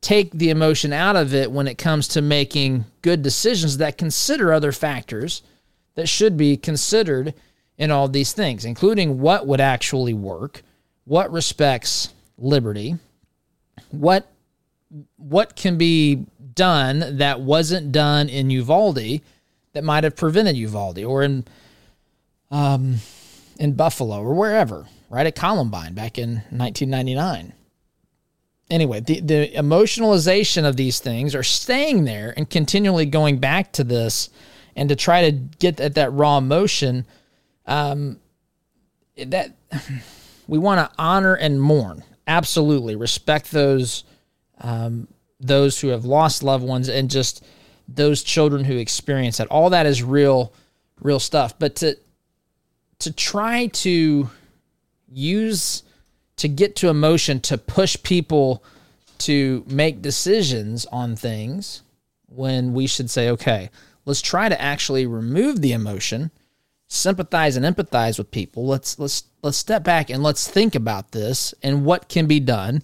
take 0.00 0.30
the 0.30 0.50
emotion 0.50 0.94
out 0.94 1.16
of 1.16 1.34
it 1.34 1.50
when 1.50 1.68
it 1.68 1.76
comes 1.76 2.08
to 2.08 2.22
making 2.22 2.86
good 3.02 3.22
decisions 3.22 3.76
that 3.76 3.98
consider 3.98 4.52
other 4.52 4.72
factors 4.72 5.42
that 5.96 6.08
should 6.08 6.36
be 6.36 6.56
considered 6.56 7.34
in 7.76 7.90
all 7.90 8.08
these 8.08 8.32
things, 8.32 8.64
including 8.64 9.20
what 9.20 9.46
would 9.46 9.60
actually 9.60 10.14
work, 10.14 10.62
what 11.06 11.32
respects 11.32 12.12
liberty, 12.36 12.96
what 13.90 14.30
what 15.16 15.56
can 15.56 15.78
be 15.78 16.26
done 16.54 17.18
that 17.18 17.40
wasn't 17.40 17.90
done 17.90 18.28
in 18.28 18.50
Uvalde 18.50 19.20
that 19.72 19.84
might 19.84 20.04
have 20.04 20.16
prevented 20.16 20.56
Uvalde 20.56 21.00
or 21.00 21.22
in 21.22 21.44
um, 22.50 22.96
in 23.58 23.72
Buffalo 23.74 24.20
or 24.20 24.34
wherever, 24.34 24.86
right 25.10 25.26
at 25.26 25.34
Columbine 25.34 25.94
back 25.94 26.18
in 26.18 26.34
1999. 26.50 27.52
Anyway, 28.68 29.00
the, 29.00 29.20
the 29.20 29.52
emotionalization 29.54 30.64
of 30.64 30.76
these 30.76 30.98
things 30.98 31.34
are 31.34 31.42
staying 31.42 32.04
there 32.04 32.34
and 32.36 32.50
continually 32.50 33.06
going 33.06 33.38
back 33.38 33.72
to 33.72 33.84
this 33.84 34.28
and 34.74 34.88
to 34.88 34.96
try 34.96 35.30
to 35.30 35.32
get 35.32 35.80
at 35.80 35.94
that 35.94 36.12
raw 36.12 36.38
emotion 36.38 37.06
um, 37.66 38.18
that 39.16 39.52
we 40.46 40.58
want 40.58 40.78
to 40.78 40.96
honor 40.98 41.34
and 41.34 41.60
mourn. 41.60 42.02
Absolutely, 42.26 42.96
respect 42.96 43.50
those 43.50 44.04
um, 44.58 45.08
those 45.38 45.80
who 45.80 45.88
have 45.88 46.04
lost 46.04 46.42
loved 46.42 46.64
ones 46.64 46.88
and 46.88 47.10
just 47.10 47.44
those 47.88 48.22
children 48.22 48.64
who 48.64 48.76
experience 48.76 49.36
that. 49.36 49.48
All 49.48 49.70
that 49.70 49.86
is 49.86 50.02
real, 50.02 50.52
real 51.00 51.20
stuff. 51.20 51.58
But 51.58 51.76
to 51.76 51.96
to 53.00 53.12
try 53.12 53.66
to 53.66 54.30
use 55.08 55.82
to 56.36 56.48
get 56.48 56.76
to 56.76 56.88
emotion 56.88 57.40
to 57.40 57.58
push 57.58 57.96
people 58.02 58.62
to 59.18 59.64
make 59.66 60.02
decisions 60.02 60.84
on 60.86 61.16
things 61.16 61.82
when 62.28 62.74
we 62.74 62.86
should 62.86 63.08
say, 63.10 63.30
okay, 63.30 63.70
let's 64.04 64.20
try 64.20 64.48
to 64.48 64.60
actually 64.60 65.06
remove 65.06 65.60
the 65.60 65.72
emotion 65.72 66.30
sympathize 66.96 67.56
and 67.56 67.64
empathize 67.64 68.18
with 68.18 68.30
people. 68.30 68.66
Let's 68.66 68.98
let's 68.98 69.24
let's 69.42 69.56
step 69.56 69.84
back 69.84 70.10
and 70.10 70.22
let's 70.22 70.48
think 70.48 70.74
about 70.74 71.12
this 71.12 71.54
and 71.62 71.84
what 71.84 72.08
can 72.08 72.26
be 72.26 72.40
done 72.40 72.82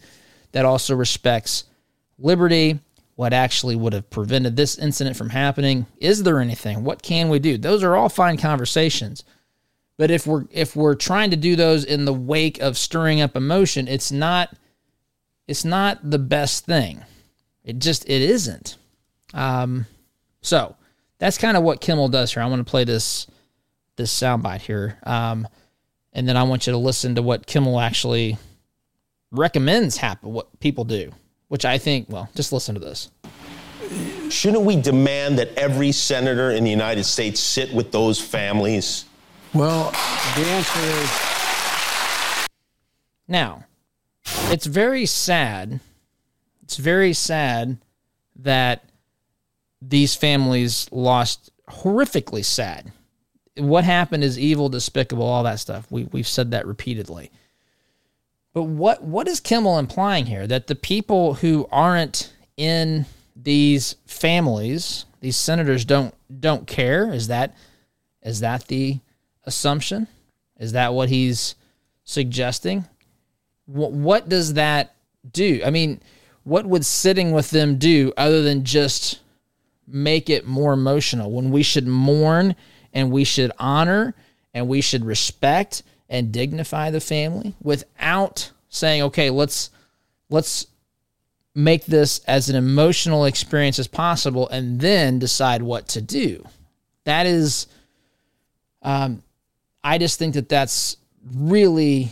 that 0.53 0.64
also 0.64 0.94
respects 0.94 1.64
liberty, 2.18 2.79
what 3.16 3.33
actually 3.33 3.77
would 3.77 3.92
have 3.92 4.11
prevented 4.11 4.57
this 4.57 4.79
incident 4.79 5.16
from 5.16 5.31
happening. 5.31 5.87
Is 5.98 6.22
there 6.22 6.40
anything? 6.40 6.85
What 6.85 7.03
can 7.03 7.29
we 7.29 7.38
do? 7.38 7.59
Those 7.59 7.83
are 7.83 7.96
all 7.96 8.09
fine 8.09 8.37
conversations. 8.37 9.25
But 9.98 10.11
if 10.11 10.27
we're 10.27 10.44
if 10.51 10.75
we're 10.75 10.94
trying 10.94 11.31
to 11.31 11.37
do 11.37 11.55
those 11.57 11.85
in 11.85 12.05
the 12.05 12.14
wake 12.14 12.61
of 12.61 12.79
stirring 12.79 13.20
up 13.20 13.37
emotion, 13.37 13.88
it's 13.88 14.11
not 14.11 14.55
it's 15.46 15.64
not 15.64 16.11
the 16.11 16.18
best 16.18 16.64
thing. 16.64 17.05
It 17.64 17.79
just 17.79 18.09
it 18.09 18.22
isn't. 18.22 18.77
Um, 19.35 19.87
so 20.40 20.77
that's 21.18 21.38
kind 21.38 21.57
of 21.57 21.62
what 21.62 21.81
Kimmel 21.81 22.09
does 22.09 22.33
here. 22.33 22.42
I 22.42 22.46
want 22.46 22.66
to 22.66 22.70
play 22.70 22.85
this 22.85 23.27
this 23.96 24.12
soundbite 24.12 24.61
here. 24.61 24.98
Um, 25.05 25.46
and 26.12 26.28
then 26.28 26.37
I 26.37 26.42
want 26.42 26.66
you 26.66 26.72
to 26.72 26.78
listen 26.78 27.14
to 27.14 27.22
what 27.22 27.46
Kimmel 27.46 27.81
actually 27.81 28.37
recommends 29.31 29.96
happen, 29.96 30.33
what 30.33 30.61
people 30.61 30.85
do, 30.85 31.12
which 31.48 31.64
I 31.64 31.78
think, 31.78 32.07
well, 32.09 32.28
just 32.35 32.52
listen 32.52 32.74
to 32.74 32.81
this. 32.81 33.11
Shouldn't 34.31 34.64
we 34.64 34.81
demand 34.81 35.38
that 35.38 35.57
every 35.57 35.92
senator 35.92 36.50
in 36.50 36.64
the 36.64 36.70
United 36.70 37.05
States 37.05 37.40
sit 37.40 37.72
with 37.72 37.92
those 37.92 38.20
families? 38.20 39.05
Well, 39.55 39.90
the 40.37 40.46
answer 40.46 40.81
is. 40.81 42.48
Now, 43.28 43.64
it's 44.50 44.66
very 44.66 45.07
sad. 45.07 45.81
It's 46.62 46.76
very 46.76 47.12
sad 47.12 47.76
that 48.37 48.85
these 49.81 50.14
families 50.14 50.88
lost 50.90 51.50
horrifically 51.68 52.44
sad 52.44 52.92
what 53.57 53.85
happened 53.85 54.25
is 54.25 54.38
evil, 54.38 54.69
despicable, 54.69 55.27
all 55.27 55.43
that 55.45 55.61
stuff. 55.61 55.87
We 55.91 56.05
we've 56.05 56.29
said 56.29 56.51
that 56.51 56.67
repeatedly. 56.67 57.31
But 58.55 58.65
what 58.65 59.03
what 59.03 59.29
is 59.29 59.41
Kimmel 59.41 59.79
implying 59.79 60.27
here? 60.27 60.47
That 60.47 60.67
the 60.67 60.75
people 60.75 61.35
who 61.35 61.69
aren't 61.71 62.33
in 62.57 63.07
these 63.35 63.97
families, 64.07 65.05
these 65.21 65.37
senators 65.37 65.85
don't 65.85 66.15
don't 66.41 66.67
care? 66.67 67.12
Is 67.12 67.29
that 67.29 67.55
is 68.23 68.41
that 68.41 68.69
the 68.69 69.01
assumption? 69.45 70.07
Is 70.59 70.73
that 70.73 70.95
what 70.95 71.09
he's 71.09 71.55
suggesting? 72.05 72.87
What 73.67 73.93
what 73.93 74.29
does 74.29 74.55
that 74.55 74.95
do? 75.31 75.61
I 75.65 75.71
mean, 75.71 76.01
what 76.45 76.67
would 76.67 76.87
sitting 76.87 77.33
with 77.33 77.51
them 77.51 77.79
do 77.79 78.12
other 78.17 78.43
than 78.43 78.65
just 78.65 79.21
make 79.87 80.31
it 80.31 80.47
more 80.47 80.73
emotional 80.73 81.31
when 81.31 81.51
we 81.51 81.62
should 81.62 81.87
mourn 81.87 82.55
and 82.92 83.11
we 83.11 83.24
should 83.24 83.52
honor 83.59 84.14
and 84.55 84.68
we 84.68 84.81
should 84.81 85.05
respect 85.05 85.83
and 86.09 86.33
dignify 86.33 86.90
the 86.90 87.00
family 87.00 87.55
without 87.62 88.50
saying 88.68 89.02
okay 89.02 89.31
let's 89.31 89.70
let's 90.31 90.66
make 91.55 91.85
this 91.85 92.20
as 92.20 92.48
an 92.48 92.57
emotional 92.57 93.26
experience 93.26 93.78
as 93.78 93.87
possible 93.87 94.48
and 94.48 94.81
then 94.81 95.18
decide 95.18 95.62
what 95.62 95.87
to 95.87 96.00
do. 96.00 96.42
That 97.05 97.26
is 97.26 97.66
um, 98.81 99.22
i 99.85 99.98
just 99.98 100.18
think 100.18 100.35
that 100.35 100.48
that's 100.48 100.96
really 101.35 102.11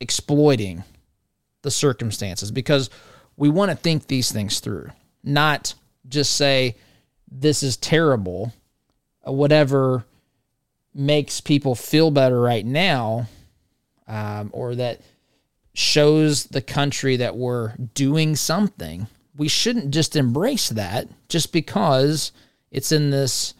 exploiting 0.00 0.84
the 1.62 1.70
circumstances 1.70 2.50
because 2.50 2.90
we 3.36 3.48
want 3.48 3.70
to 3.70 3.76
think 3.76 4.06
these 4.06 4.30
things 4.30 4.60
through 4.60 4.90
not 5.24 5.74
just 6.08 6.36
say 6.36 6.76
this 7.30 7.62
is 7.62 7.76
terrible, 7.76 8.52
whatever 9.24 10.04
makes 10.94 11.40
people 11.40 11.74
feel 11.74 12.10
better 12.10 12.40
right 12.40 12.66
now, 12.66 13.26
um, 14.06 14.50
or 14.52 14.74
that 14.74 15.00
shows 15.74 16.44
the 16.44 16.60
country 16.60 17.16
that 17.16 17.36
we're 17.36 17.74
doing 17.94 18.36
something. 18.36 19.06
We 19.36 19.48
shouldn't 19.48 19.90
just 19.90 20.16
embrace 20.16 20.68
that 20.68 21.08
just 21.28 21.52
because 21.52 22.32
it's 22.70 22.92
in 22.92 23.10
this 23.10 23.54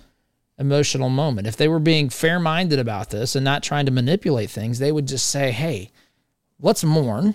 emotional 0.59 1.09
moment. 1.09 1.47
If 1.47 1.57
they 1.57 1.69
were 1.69 1.79
being 1.79 2.11
fair 2.11 2.39
minded 2.39 2.79
about 2.79 3.11
this 3.11 3.35
and 3.35 3.45
not 3.45 3.63
trying 3.63 3.87
to 3.87 3.93
manipulate 3.93 4.51
things, 4.51 4.79
they 4.79 4.93
would 4.93 5.09
just 5.09 5.27
say, 5.27 5.51
hey, 5.51 5.91
let's 6.61 6.85
mourn, 6.85 7.35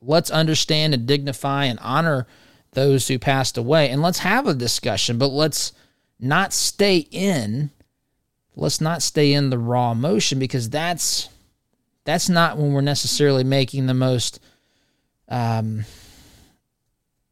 let's 0.00 0.30
understand 0.30 0.94
and 0.94 1.06
dignify 1.06 1.66
and 1.66 1.78
honor 1.80 2.26
those 2.72 3.08
who 3.08 3.18
passed 3.18 3.56
away. 3.56 3.88
And 3.88 4.02
let's 4.02 4.18
have 4.20 4.46
a 4.46 4.54
discussion, 4.54 5.18
but 5.18 5.28
let's 5.28 5.72
not 6.20 6.52
stay 6.52 7.06
in 7.10 7.70
let's 8.56 8.80
not 8.80 9.02
stay 9.02 9.32
in 9.32 9.50
the 9.50 9.58
raw 9.58 9.92
emotion 9.92 10.38
because 10.38 10.68
that's 10.68 11.28
that's 12.04 12.28
not 12.28 12.56
when 12.56 12.72
we're 12.72 12.80
necessarily 12.80 13.44
making 13.44 13.86
the 13.86 13.94
most 13.94 14.40
um 15.28 15.84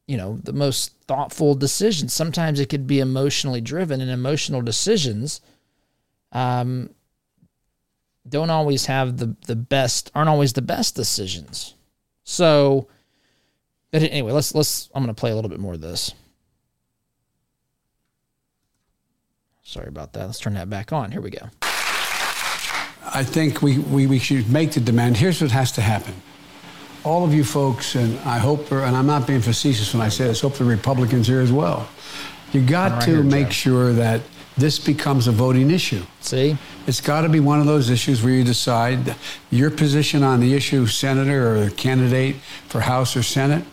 you 0.06 0.16
know 0.16 0.38
the 0.44 0.52
most 0.52 0.92
thoughtful 1.06 1.54
decisions 1.54 2.12
sometimes 2.12 2.60
it 2.60 2.68
could 2.68 2.86
be 2.86 3.00
emotionally 3.00 3.60
driven 3.60 4.00
and 4.00 4.10
emotional 4.10 4.62
decisions 4.62 5.40
um 6.32 6.90
don't 8.28 8.50
always 8.50 8.86
have 8.86 9.16
the 9.16 9.34
the 9.46 9.56
best 9.56 10.10
aren't 10.14 10.28
always 10.28 10.52
the 10.52 10.62
best 10.62 10.94
decisions 10.94 11.74
so 12.22 12.88
but 13.90 14.02
anyway, 14.02 14.32
let's 14.32 14.54
let's. 14.54 14.90
I'm 14.94 15.02
going 15.02 15.14
to 15.14 15.18
play 15.18 15.30
a 15.30 15.34
little 15.34 15.48
bit 15.48 15.60
more 15.60 15.74
of 15.74 15.80
this. 15.80 16.12
Sorry 19.66 19.88
about 19.88 20.12
that. 20.12 20.26
Let's 20.26 20.38
turn 20.38 20.54
that 20.54 20.70
back 20.70 20.92
on. 20.92 21.10
Here 21.10 21.20
we 21.20 21.30
go. 21.30 21.48
I 23.02 23.24
think 23.24 23.62
we, 23.62 23.78
we, 23.78 24.06
we 24.06 24.20
should 24.20 24.48
make 24.48 24.70
the 24.70 24.78
demand. 24.78 25.16
Here's 25.16 25.42
what 25.42 25.50
has 25.50 25.72
to 25.72 25.80
happen. 25.80 26.14
All 27.02 27.24
of 27.24 27.34
you 27.34 27.42
folks, 27.42 27.96
and 27.96 28.16
I 28.20 28.38
hope, 28.38 28.70
and 28.70 28.96
I'm 28.96 29.08
not 29.08 29.26
being 29.26 29.40
facetious 29.40 29.92
when 29.92 30.02
I 30.02 30.08
say 30.08 30.28
this, 30.28 30.40
hope 30.40 30.54
the 30.54 30.64
Republicans 30.64 31.26
here 31.26 31.40
as 31.40 31.50
well. 31.50 31.88
You 32.52 32.64
got 32.64 32.92
right 32.92 33.02
to 33.02 33.10
here, 33.10 33.22
make 33.24 33.48
Joe. 33.48 33.52
sure 33.52 33.92
that 33.94 34.20
this 34.56 34.78
becomes 34.78 35.26
a 35.26 35.32
voting 35.32 35.72
issue. 35.72 36.02
See? 36.20 36.56
It's 36.86 37.00
got 37.00 37.22
to 37.22 37.28
be 37.28 37.40
one 37.40 37.58
of 37.58 37.66
those 37.66 37.90
issues 37.90 38.22
where 38.22 38.32
you 38.32 38.44
decide 38.44 39.16
your 39.50 39.72
position 39.72 40.22
on 40.22 40.38
the 40.38 40.54
issue, 40.54 40.86
senator 40.86 41.64
or 41.64 41.70
candidate 41.70 42.36
for 42.68 42.80
House 42.82 43.16
or 43.16 43.24
Senate 43.24 43.64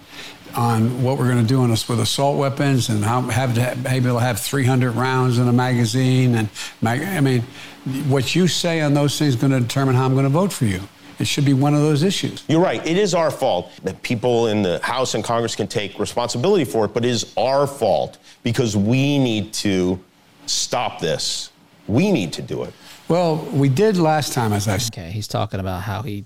on 0.56 1.04
what 1.04 1.18
we're 1.18 1.30
going 1.30 1.42
to 1.42 1.48
do 1.48 1.62
on 1.62 1.72
us 1.72 1.88
with 1.90 2.00
assault 2.00 2.38
weapons 2.38 2.90
and 2.90 3.04
how 3.04 3.22
have 3.22 3.56
to 3.56 3.76
be 3.82 3.90
able 3.90 4.16
to 4.16 4.20
have 4.20 4.40
300 4.40 4.92
rounds 4.92 5.40
in 5.40 5.48
a 5.48 5.54
magazine 5.54 6.36
and 6.36 6.50
I 6.84 7.22
mean 7.22 7.44
what 8.08 8.36
you 8.36 8.48
say 8.48 8.82
on 8.82 8.94
those 8.94 9.18
things 9.18 9.36
is 9.36 9.42
going 9.42 9.52
to 9.52 9.60
determine 9.60 9.96
how 9.96 10.06
I'm 10.06 10.14
going 10.14 10.24
to 10.24 10.30
vote 10.30 10.54
for 10.54 10.66
you. 10.66 10.82
It 11.20 11.28
should 11.28 11.46
be 11.46 11.54
one 11.54 11.74
of 11.74 11.82
those 11.82 12.04
issues. 12.04 12.44
You're 12.48 12.62
right. 12.62 12.86
It 12.86 12.98
is 12.98 13.14
our 13.14 13.30
fault 13.30 13.72
that 13.84 14.02
people 14.02 14.48
in 14.48 14.64
the 14.64 14.80
House 14.80 15.14
and 15.14 15.24
Congress 15.24 15.56
can 15.56 15.68
take 15.68 16.00
responsibility 16.00 16.66
for 16.66 16.86
it, 16.86 16.94
but 16.94 17.06
it 17.06 17.10
is 17.10 17.34
our 17.38 17.68
fault 17.68 18.18
because 18.42 18.76
we 18.76 19.20
need 19.20 19.54
to 19.54 20.04
stop 20.48 21.00
this. 21.00 21.52
We 21.88 22.12
need 22.12 22.34
to 22.34 22.42
do 22.42 22.64
it. 22.64 22.74
Well, 23.08 23.38
we 23.54 23.70
did 23.70 23.98
last 23.98 24.34
time, 24.34 24.54
as 24.54 24.68
I 24.68 24.78
said. 24.78 24.98
Okay, 24.98 25.12
he's 25.12 25.28
talking 25.28 25.60
about 25.60 25.84
how 25.84 26.02
he, 26.02 26.22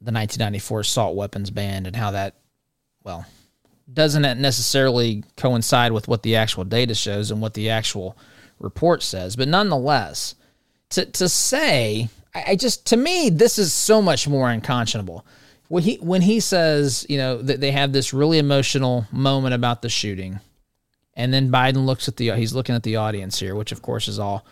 the 0.00 0.12
1994 0.12 0.80
assault 0.80 1.14
weapons 1.14 1.50
ban, 1.50 1.86
and 1.86 1.94
how 1.94 2.10
that 2.12 2.34
well, 3.04 3.26
doesn't 3.92 4.24
it 4.24 4.38
necessarily 4.38 5.24
coincide 5.36 5.92
with 5.92 6.08
what 6.08 6.22
the 6.22 6.36
actual 6.36 6.64
data 6.64 6.94
shows 6.94 7.30
and 7.30 7.40
what 7.40 7.54
the 7.54 7.70
actual 7.70 8.16
report 8.58 9.02
says? 9.02 9.36
But 9.36 9.48
nonetheless, 9.48 10.34
to 10.90 11.06
to 11.06 11.28
say, 11.28 12.08
I, 12.34 12.44
I 12.48 12.56
just 12.56 12.86
to 12.86 12.96
me 12.96 13.30
this 13.30 13.58
is 13.58 13.72
so 13.72 14.00
much 14.00 14.28
more 14.28 14.50
unconscionable. 14.50 15.26
When 15.68 15.82
he 15.82 15.96
when 15.96 16.22
he 16.22 16.40
says, 16.40 17.06
you 17.08 17.18
know, 17.18 17.40
that 17.42 17.60
they 17.60 17.70
have 17.72 17.92
this 17.92 18.12
really 18.12 18.38
emotional 18.38 19.06
moment 19.10 19.54
about 19.54 19.82
the 19.82 19.88
shooting, 19.88 20.40
and 21.14 21.32
then 21.32 21.50
Biden 21.50 21.86
looks 21.86 22.08
at 22.08 22.16
the 22.16 22.32
he's 22.32 22.54
looking 22.54 22.74
at 22.74 22.82
the 22.82 22.96
audience 22.96 23.38
here, 23.38 23.54
which 23.54 23.72
of 23.72 23.82
course 23.82 24.08
is 24.08 24.18
all 24.18 24.46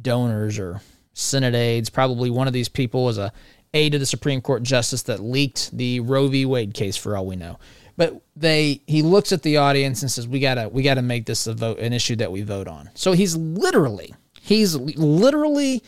donors 0.00 0.58
or 0.58 0.80
Senate 1.14 1.54
aides. 1.54 1.90
Probably 1.90 2.30
one 2.30 2.46
of 2.46 2.52
these 2.52 2.68
people 2.68 3.04
was 3.04 3.18
a 3.18 3.32
aide 3.74 3.92
to 3.92 3.98
the 3.98 4.06
Supreme 4.06 4.40
Court 4.40 4.62
justice 4.62 5.02
that 5.02 5.20
leaked 5.20 5.76
the 5.76 6.00
Roe 6.00 6.28
v. 6.28 6.46
Wade 6.46 6.72
case 6.72 6.96
for 6.96 7.16
all 7.16 7.26
we 7.26 7.36
know. 7.36 7.58
But 7.96 8.22
they 8.34 8.80
he 8.86 9.02
looks 9.02 9.32
at 9.32 9.42
the 9.42 9.58
audience 9.58 10.02
and 10.02 10.10
says, 10.10 10.26
"We 10.26 10.40
gotta 10.40 10.68
we 10.68 10.82
gotta 10.82 11.02
make 11.02 11.26
this 11.26 11.46
a 11.46 11.54
vote 11.54 11.78
an 11.78 11.92
issue 11.92 12.16
that 12.16 12.32
we 12.32 12.42
vote 12.42 12.66
on." 12.66 12.90
So 12.94 13.12
he's 13.12 13.36
literally 13.36 14.14
he's 14.40 14.74
literally 14.74 15.82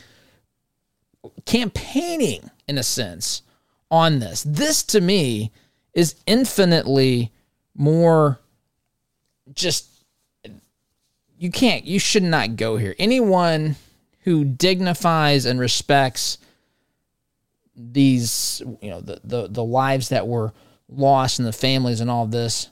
campaigning 1.46 2.50
in 2.68 2.78
a 2.78 2.82
sense 2.82 3.42
on 3.90 4.18
this. 4.20 4.44
This 4.46 4.82
to 4.84 5.00
me 5.00 5.50
is 5.94 6.14
infinitely 6.26 7.32
more 7.74 8.40
just 9.54 9.88
you 11.38 11.50
can't 11.50 11.84
you 11.84 11.98
should 11.98 12.22
not 12.22 12.56
go 12.56 12.76
here. 12.76 12.94
Anyone 12.98 13.76
who 14.20 14.44
dignifies 14.44 15.44
and 15.44 15.58
respects 15.58 16.38
these 17.76 18.62
you 18.80 18.90
know 18.90 19.00
the, 19.00 19.20
the 19.24 19.48
the 19.48 19.64
lives 19.64 20.08
that 20.08 20.26
were 20.26 20.52
lost 20.88 21.38
and 21.38 21.46
the 21.46 21.52
families 21.52 22.00
and 22.00 22.10
all 22.10 22.24
of 22.24 22.30
this 22.30 22.70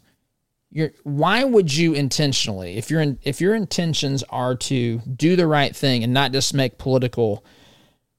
you're 0.71 0.93
why 1.03 1.45
would 1.45 1.75
you 1.75 1.93
intentionally 1.93 2.77
if 2.77 2.91
your 2.91 3.01
in, 3.01 3.19
if 3.23 3.41
your 3.41 3.55
intentions 3.55 4.23
are 4.31 4.55
to 4.55 4.99
do 5.01 5.37
the 5.37 5.47
right 5.47 5.77
thing 5.77 6.03
and 6.03 6.15
not 6.15 6.33
just 6.33 6.55
make 6.55 6.79
political 6.79 7.45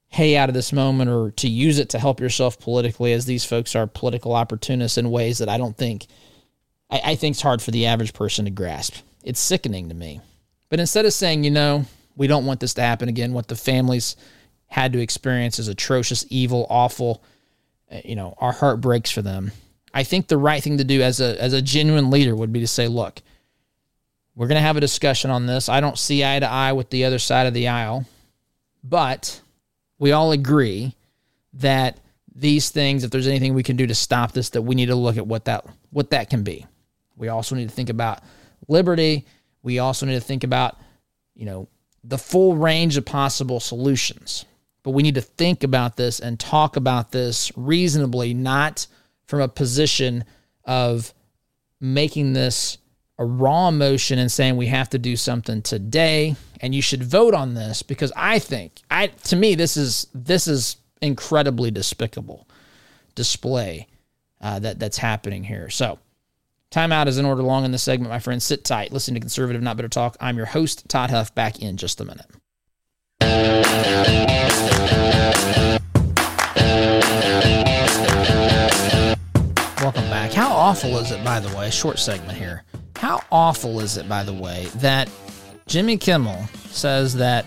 hay 0.08 0.36
out 0.36 0.48
of 0.48 0.54
this 0.54 0.72
moment 0.72 1.10
or 1.10 1.32
to 1.32 1.48
use 1.48 1.78
it 1.78 1.88
to 1.88 1.98
help 1.98 2.20
yourself 2.20 2.58
politically 2.58 3.12
as 3.12 3.26
these 3.26 3.44
folks 3.44 3.74
are 3.74 3.86
political 3.86 4.32
opportunists 4.32 4.96
in 4.96 5.10
ways 5.10 5.38
that 5.38 5.48
I 5.48 5.58
don't 5.58 5.76
think 5.76 6.06
I, 6.90 7.00
I 7.04 7.14
think 7.16 7.34
it's 7.34 7.42
hard 7.42 7.60
for 7.62 7.70
the 7.70 7.86
average 7.86 8.12
person 8.12 8.44
to 8.44 8.50
grasp. 8.50 8.96
It's 9.24 9.40
sickening 9.40 9.88
to 9.88 9.94
me. 9.94 10.20
But 10.68 10.80
instead 10.80 11.06
of 11.06 11.12
saying, 11.12 11.44
you 11.44 11.50
know, 11.50 11.84
we 12.16 12.26
don't 12.26 12.46
want 12.46 12.60
this 12.60 12.74
to 12.74 12.82
happen 12.82 13.08
again, 13.08 13.32
what 13.32 13.48
the 13.48 13.56
families 13.56 14.16
had 14.66 14.92
to 14.92 15.00
experience 15.00 15.58
is 15.58 15.68
atrocious, 15.68 16.26
evil, 16.28 16.66
awful. 16.68 17.22
Uh, 17.90 18.00
you 18.04 18.16
know, 18.16 18.34
our 18.38 18.52
heart 18.52 18.80
breaks 18.80 19.10
for 19.10 19.22
them. 19.22 19.52
I 19.94 20.02
think 20.02 20.28
the 20.28 20.36
right 20.36 20.62
thing 20.62 20.78
to 20.78 20.84
do 20.84 21.02
as 21.02 21.20
a 21.20 21.40
as 21.40 21.52
a 21.52 21.62
genuine 21.62 22.10
leader 22.10 22.34
would 22.34 22.52
be 22.52 22.60
to 22.60 22.66
say, 22.66 22.88
look, 22.88 23.22
we're 24.34 24.48
going 24.48 24.56
to 24.56 24.66
have 24.66 24.76
a 24.76 24.80
discussion 24.80 25.30
on 25.30 25.46
this. 25.46 25.68
I 25.68 25.80
don't 25.80 25.98
see 25.98 26.24
eye 26.24 26.38
to 26.38 26.48
eye 26.48 26.72
with 26.72 26.90
the 26.90 27.04
other 27.04 27.18
side 27.18 27.46
of 27.46 27.54
the 27.54 27.68
aisle, 27.68 28.04
but 28.84 29.40
we 29.98 30.12
all 30.12 30.32
agree 30.32 30.94
that 31.54 31.98
these 32.34 32.68
things, 32.68 33.02
if 33.02 33.10
there's 33.10 33.26
anything 33.26 33.54
we 33.54 33.62
can 33.62 33.76
do 33.76 33.86
to 33.86 33.94
stop 33.94 34.32
this, 34.32 34.50
that 34.50 34.62
we 34.62 34.74
need 34.74 34.86
to 34.86 34.94
look 34.94 35.16
at 35.16 35.26
what 35.26 35.46
that 35.46 35.64
what 35.90 36.10
that 36.10 36.28
can 36.28 36.42
be. 36.42 36.66
We 37.16 37.28
also 37.28 37.54
need 37.54 37.68
to 37.68 37.74
think 37.74 37.88
about 37.88 38.20
liberty. 38.68 39.24
We 39.62 39.78
also 39.78 40.04
need 40.04 40.14
to 40.14 40.20
think 40.20 40.44
about, 40.44 40.76
you 41.34 41.46
know, 41.46 41.68
the 42.04 42.18
full 42.18 42.56
range 42.56 42.96
of 42.98 43.04
possible 43.04 43.58
solutions. 43.58 44.44
But 44.86 44.92
we 44.92 45.02
need 45.02 45.16
to 45.16 45.20
think 45.20 45.64
about 45.64 45.96
this 45.96 46.20
and 46.20 46.38
talk 46.38 46.76
about 46.76 47.10
this 47.10 47.50
reasonably, 47.56 48.34
not 48.34 48.86
from 49.26 49.40
a 49.40 49.48
position 49.48 50.22
of 50.64 51.12
making 51.80 52.34
this 52.34 52.78
a 53.18 53.24
raw 53.24 53.66
emotion 53.66 54.20
and 54.20 54.30
saying 54.30 54.56
we 54.56 54.68
have 54.68 54.88
to 54.90 54.98
do 55.00 55.16
something 55.16 55.60
today 55.60 56.36
and 56.60 56.72
you 56.72 56.80
should 56.80 57.02
vote 57.02 57.34
on 57.34 57.54
this 57.54 57.82
because 57.82 58.12
I 58.14 58.38
think 58.38 58.80
I 58.88 59.08
to 59.08 59.34
me 59.34 59.56
this 59.56 59.76
is 59.76 60.06
this 60.14 60.46
is 60.46 60.76
incredibly 61.02 61.72
despicable 61.72 62.46
display 63.16 63.88
uh, 64.40 64.60
that 64.60 64.78
that's 64.78 64.98
happening 64.98 65.42
here. 65.42 65.68
So 65.68 65.98
timeout 66.70 67.08
is 67.08 67.18
in 67.18 67.24
order 67.24 67.42
long 67.42 67.64
in 67.64 67.72
the 67.72 67.78
segment, 67.78 68.10
my 68.10 68.20
friends. 68.20 68.44
Sit 68.44 68.62
tight. 68.62 68.92
Listen 68.92 69.14
to 69.14 69.20
conservative, 69.20 69.62
not 69.62 69.76
better 69.76 69.88
talk. 69.88 70.16
I'm 70.20 70.36
your 70.36 70.46
host 70.46 70.88
Todd 70.88 71.10
Huff. 71.10 71.34
Back 71.34 71.60
in 71.60 71.76
just 71.76 72.00
a 72.00 72.04
minute. 72.04 72.26
Welcome 79.80 80.10
back. 80.10 80.32
How 80.32 80.52
awful 80.52 80.98
is 80.98 81.10
it, 81.10 81.24
by 81.24 81.40
the 81.40 81.56
way? 81.56 81.70
Short 81.70 81.98
segment 81.98 82.36
here. 82.36 82.64
How 82.96 83.22
awful 83.30 83.80
is 83.80 83.96
it, 83.96 84.08
by 84.08 84.24
the 84.24 84.32
way, 84.32 84.66
that 84.76 85.08
Jimmy 85.66 85.96
Kimmel 85.96 86.46
says 86.70 87.14
that 87.14 87.46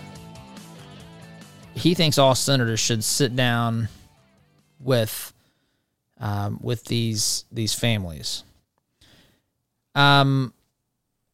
he 1.74 1.94
thinks 1.94 2.18
all 2.18 2.34
senators 2.34 2.80
should 2.80 3.04
sit 3.04 3.36
down 3.36 3.88
with 4.78 5.32
um, 6.18 6.58
with 6.62 6.84
these 6.84 7.44
these 7.52 7.74
families. 7.74 8.44
Um, 9.94 10.52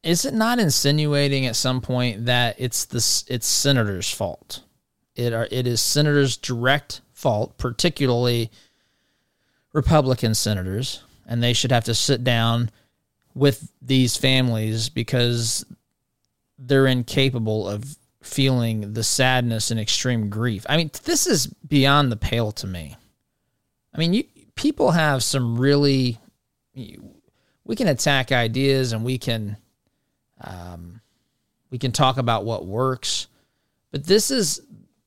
is 0.02 0.24
it 0.24 0.35
not 0.35 0.59
insinuating 0.59 1.46
at 1.46 1.56
some 1.56 1.80
point 1.80 2.26
that 2.26 2.56
it's 2.59 2.85
the 2.85 2.98
it's 3.32 3.46
senators' 3.46 4.11
fault? 4.11 4.61
It 5.14 5.32
are 5.32 5.48
it 5.50 5.66
is 5.66 5.80
senators' 5.80 6.37
direct 6.37 7.00
fault, 7.26 7.58
particularly 7.58 8.52
Republican 9.72 10.32
senators, 10.32 11.02
and 11.26 11.42
they 11.42 11.52
should 11.52 11.72
have 11.72 11.82
to 11.82 11.92
sit 11.92 12.22
down 12.22 12.70
with 13.34 13.68
these 13.82 14.16
families 14.16 14.88
because 14.88 15.66
they're 16.56 16.86
incapable 16.86 17.68
of 17.68 17.96
feeling 18.22 18.92
the 18.92 19.02
sadness 19.02 19.72
and 19.72 19.80
extreme 19.80 20.30
grief. 20.30 20.64
I 20.68 20.76
mean, 20.76 20.92
this 21.02 21.26
is 21.26 21.48
beyond 21.48 22.12
the 22.12 22.16
pale 22.16 22.52
to 22.52 22.66
me. 22.68 22.96
I 23.92 23.98
mean, 23.98 24.14
you 24.14 24.22
people 24.54 24.92
have 24.92 25.24
some 25.24 25.58
really 25.58 26.20
we 27.64 27.74
can 27.74 27.88
attack 27.88 28.30
ideas 28.30 28.92
and 28.92 29.04
we 29.04 29.18
can 29.18 29.56
um, 30.42 31.00
we 31.70 31.78
can 31.78 31.90
talk 31.90 32.18
about 32.18 32.44
what 32.44 32.66
works, 32.66 33.26
but 33.90 34.04
this 34.04 34.30
is 34.30 34.60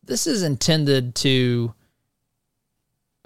this 0.04 0.28
is 0.28 0.44
intended 0.44 1.16
to 1.16 1.74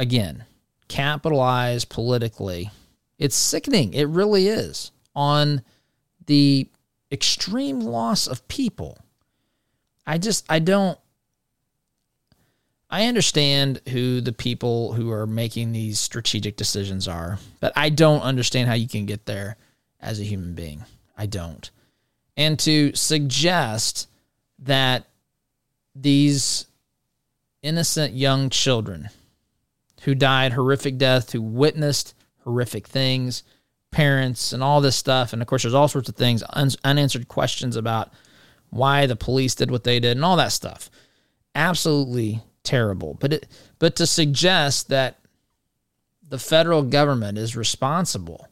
again 0.04 0.46
capitalize 0.88 1.86
politically. 1.86 2.70
It's 3.18 3.36
sickening. 3.36 3.96
It 3.96 4.08
really 4.10 4.48
is 4.48 4.92
on 5.16 5.64
the 6.28 6.70
extreme 7.12 7.80
loss 7.80 8.28
of 8.28 8.48
people. 8.48 9.00
I 10.06 10.20
just, 10.20 10.46
I 10.50 10.60
don't, 10.60 11.00
I 12.92 13.06
understand 13.06 13.82
who 13.90 14.22
the 14.22 14.34
people 14.34 14.94
who 14.94 15.10
are 15.12 15.26
making 15.26 15.72
these 15.72 16.00
strategic 16.00 16.58
decisions 16.58 17.08
are, 17.08 17.40
but 17.60 17.74
I 17.76 17.90
don't 17.90 18.22
understand 18.22 18.68
how 18.68 18.76
you 18.76 18.88
can 18.88 19.08
get 19.08 19.26
there 19.26 19.58
as 20.00 20.20
a 20.20 20.24
human 20.24 20.54
being. 20.54 20.84
I 21.18 21.26
don't. 21.26 21.72
And 22.38 22.60
to 22.60 22.94
suggest 22.94 24.10
that 24.60 25.08
these 25.96 26.68
innocent 27.64 28.14
young 28.14 28.52
children 28.52 29.10
who 30.04 30.16
died 30.16 30.54
horrific 30.54 30.98
death, 30.98 31.32
who 31.32 31.42
witnessed 31.42 32.14
horrific 32.44 32.88
things, 32.88 33.44
parents, 33.92 34.52
and 34.52 34.62
all 34.64 34.82
this 34.82 34.96
stuff. 34.96 35.34
And 35.34 35.42
of 35.42 35.48
course, 35.48 35.64
there's 35.64 35.74
all 35.74 35.88
sorts 35.88 36.10
of 36.10 36.16
things, 36.16 36.44
un- 36.52 36.72
unanswered 36.84 37.28
questions 37.28 37.76
about 37.76 38.12
why 38.70 39.06
the 39.06 39.16
police 39.16 39.56
did 39.56 39.72
what 39.72 39.84
they 39.84 40.00
did, 40.00 40.18
and 40.18 40.26
all 40.26 40.36
that 40.38 40.52
stuff. 40.52 40.90
Absolutely 41.56 42.42
terrible. 42.64 43.16
But 43.20 43.34
it, 43.34 43.48
but 43.80 43.96
to 43.98 44.08
suggest 44.08 44.90
that 44.90 45.20
the 46.28 46.40
federal 46.40 46.82
government 46.82 47.38
is 47.38 47.56
responsible 47.56 48.48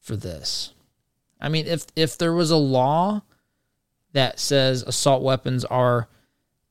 for 0.00 0.16
this. 0.16 0.72
I 1.40 1.48
mean, 1.48 1.66
if 1.66 1.86
if 1.94 2.16
there 2.18 2.32
was 2.32 2.50
a 2.50 2.56
law 2.56 3.22
that 4.12 4.40
says 4.40 4.82
assault 4.82 5.22
weapons 5.22 5.64
are 5.66 6.08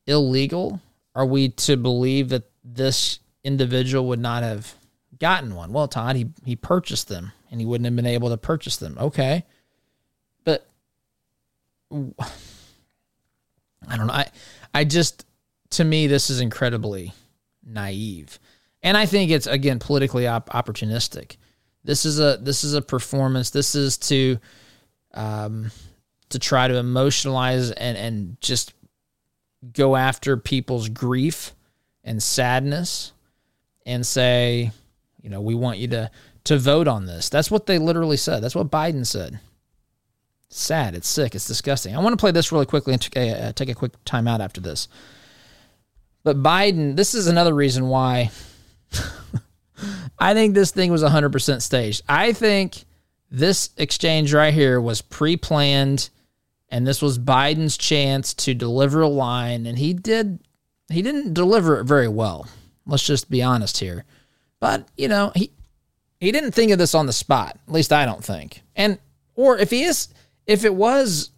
illegal, 0.08 0.82
are 1.15 1.25
we 1.25 1.49
to 1.49 1.77
believe 1.77 2.29
that 2.29 2.49
this 2.63 3.19
individual 3.49 4.07
would 4.07 4.19
not 4.19 4.43
have 4.43 4.75
gotten 5.19 5.55
one. 5.55 5.73
Well, 5.73 5.88
Todd, 5.88 6.15
he, 6.15 6.29
he 6.45 6.55
purchased 6.55 7.07
them 7.07 7.31
and 7.49 7.59
he 7.59 7.65
wouldn't 7.65 7.85
have 7.85 7.95
been 7.95 8.05
able 8.05 8.29
to 8.29 8.38
purchase 8.38 8.77
them. 8.77 8.95
Okay. 8.99 9.43
But 10.43 10.67
I 11.91 12.13
don't 13.97 14.07
know. 14.07 14.13
I, 14.13 14.27
I 14.73 14.83
just, 14.83 15.25
to 15.71 15.83
me, 15.83 16.05
this 16.07 16.29
is 16.29 16.41
incredibly 16.41 17.13
naive. 17.65 18.39
And 18.83 18.95
I 18.95 19.07
think 19.07 19.31
it's, 19.31 19.47
again, 19.47 19.79
politically 19.79 20.27
op- 20.27 20.49
opportunistic. 20.49 21.38
This 21.83 22.05
is 22.05 22.19
a, 22.19 22.38
this 22.39 22.63
is 22.63 22.75
a 22.75 22.81
performance. 22.81 23.49
This 23.49 23.73
is 23.73 23.97
to, 23.97 24.38
um, 25.13 25.71
to 26.29 26.38
try 26.38 26.67
to 26.67 26.75
emotionalize 26.75 27.73
and, 27.75 27.97
and 27.97 28.38
just 28.41 28.73
go 29.73 29.95
after 29.95 30.38
people's 30.38 30.88
grief 30.88 31.53
and 32.03 32.21
sadness 32.21 33.12
and 33.89 34.06
say, 34.06 34.71
you 35.21 35.30
know, 35.30 35.41
we 35.41 35.56
want 35.56 35.80
you 35.80 35.88
to 35.89 36.12
to 36.45 36.58
vote 36.58 36.88
on 36.88 37.06
this. 37.06 37.30
That's 37.30 37.52
what 37.52 37.65
they 37.65 37.78
literally 37.78 38.17
said. 38.17 38.41
That's 38.41 38.56
what 38.56 38.71
Biden 38.71 39.06
said. 39.06 39.39
sad. 40.49 40.95
It's 40.95 41.08
sick. 41.08 41.36
It's 41.36 41.47
disgusting. 41.47 41.95
I 41.95 41.99
want 41.99 42.13
to 42.13 42.17
play 42.17 42.32
this 42.32 42.52
really 42.52 42.65
quickly 42.65 42.93
and 42.93 43.02
take 43.02 43.15
a, 43.17 43.47
uh, 43.47 43.52
take 43.52 43.69
a 43.69 43.75
quick 43.75 43.91
time 44.06 44.28
out 44.28 44.41
after 44.41 44.62
this. 44.62 44.88
But 46.23 46.41
Biden, 46.41 46.95
this 46.95 47.13
is 47.13 47.28
another 47.28 47.54
reason 47.54 47.88
why 47.88 48.32
I 50.19 50.34
think 50.34 50.54
this 50.54 50.71
thing 50.71 50.91
was 50.91 51.04
100% 51.04 51.62
staged. 51.62 52.02
I 52.10 52.34
think 52.34 52.84
this 53.30 53.69
exchange 53.78 54.34
right 54.34 54.54
here 54.54 54.82
was 54.82 55.02
pre 55.02 55.38
planned 55.38 56.10
and 56.69 56.86
this 56.86 57.02
was 57.02 57.19
Biden's 57.19 57.78
chance 57.78 58.34
to 58.36 58.54
deliver 58.54 59.02
a 59.02 59.08
line 59.08 59.65
and 59.65 59.78
he 59.78 59.93
did 59.93 60.39
he 60.91 61.04
didn't 61.04 61.34
deliver 61.34 61.80
it 61.80 61.84
very 61.84 62.08
well. 62.08 62.47
Let's 62.89 63.04
just 63.04 63.30
be 63.30 63.41
honest 63.41 63.78
here. 63.78 64.06
But, 64.60 64.88
you 64.97 65.08
know, 65.08 65.32
he 65.36 65.52
he 66.19 66.32
didn't 66.32 66.52
think 66.52 66.71
of 66.71 66.78
this 66.78 66.93
on 66.93 67.06
the 67.06 67.13
spot. 67.13 67.58
At 67.67 67.73
least 67.73 67.93
I 67.93 68.06
don't 68.06 68.23
think. 68.23 68.62
And 68.75 68.99
or 69.36 69.58
if 69.58 69.69
he 69.69 69.84
is 69.84 70.10
if 70.45 70.65
it 70.65 70.73
was 70.73 71.32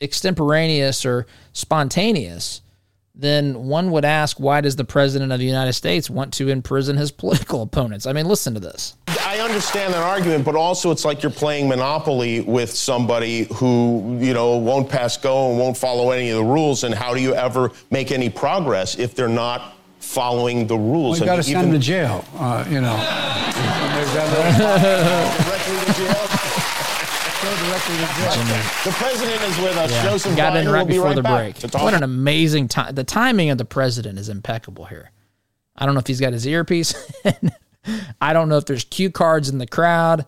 extemporaneous 0.00 1.06
or 1.06 1.26
spontaneous, 1.52 2.60
then 3.14 3.66
one 3.66 3.92
would 3.92 4.04
ask 4.04 4.40
why 4.40 4.60
does 4.60 4.74
the 4.74 4.84
president 4.84 5.30
of 5.30 5.38
the 5.38 5.44
United 5.44 5.72
States 5.72 6.10
want 6.10 6.32
to 6.34 6.48
imprison 6.48 6.96
his 6.96 7.10
political 7.12 7.62
opponents? 7.62 8.06
I 8.06 8.12
mean, 8.12 8.26
listen 8.26 8.54
to 8.54 8.60
this. 8.60 8.96
I 9.06 9.38
understand 9.38 9.94
that 9.94 10.02
argument, 10.02 10.44
but 10.44 10.56
also 10.56 10.90
it's 10.90 11.04
like 11.04 11.22
you're 11.22 11.32
playing 11.32 11.68
Monopoly 11.68 12.40
with 12.40 12.70
somebody 12.70 13.44
who, 13.54 14.18
you 14.20 14.34
know, 14.34 14.56
won't 14.56 14.88
pass 14.88 15.16
go 15.16 15.50
and 15.50 15.58
won't 15.58 15.76
follow 15.76 16.10
any 16.10 16.30
of 16.30 16.36
the 16.36 16.44
rules. 16.44 16.84
And 16.84 16.94
how 16.94 17.14
do 17.14 17.20
you 17.20 17.34
ever 17.34 17.70
make 17.90 18.10
any 18.10 18.30
progress 18.30 18.98
if 18.98 19.14
they're 19.14 19.28
not 19.28 19.73
following 20.04 20.66
the 20.66 20.76
rules. 20.76 21.20
Well, 21.20 21.20
you 21.20 21.32
got 21.32 21.36
to 21.36 21.42
send 21.42 21.64
them 21.64 21.72
to 21.72 21.78
jail, 21.78 22.24
uh, 22.36 22.64
you 22.68 22.80
know. 22.80 22.94
The 28.84 28.94
president 28.96 29.42
is 29.42 29.58
with 29.58 29.76
us. 29.76 29.90
Yeah. 29.90 30.04
Joseph 30.04 30.36
Got 30.36 30.54
Biden 30.54 30.62
in 30.62 30.68
right 30.70 30.86
before 30.86 31.06
right 31.06 31.16
the 31.16 31.22
break. 31.22 31.82
What 31.82 31.94
an 31.94 32.02
amazing 32.02 32.68
time! 32.68 32.94
The 32.94 33.04
timing 33.04 33.50
of 33.50 33.58
the 33.58 33.64
president 33.64 34.18
is 34.18 34.28
impeccable 34.28 34.86
here. 34.86 35.10
I 35.76 35.84
don't 35.84 35.94
know 35.94 36.00
if 36.00 36.06
he's 36.06 36.20
got 36.20 36.32
his 36.32 36.46
earpiece. 36.46 36.94
I 38.20 38.32
don't 38.32 38.48
know 38.48 38.56
if 38.56 38.66
there's 38.66 38.84
cue 38.84 39.10
cards 39.10 39.48
in 39.48 39.58
the 39.58 39.66
crowd. 39.66 40.24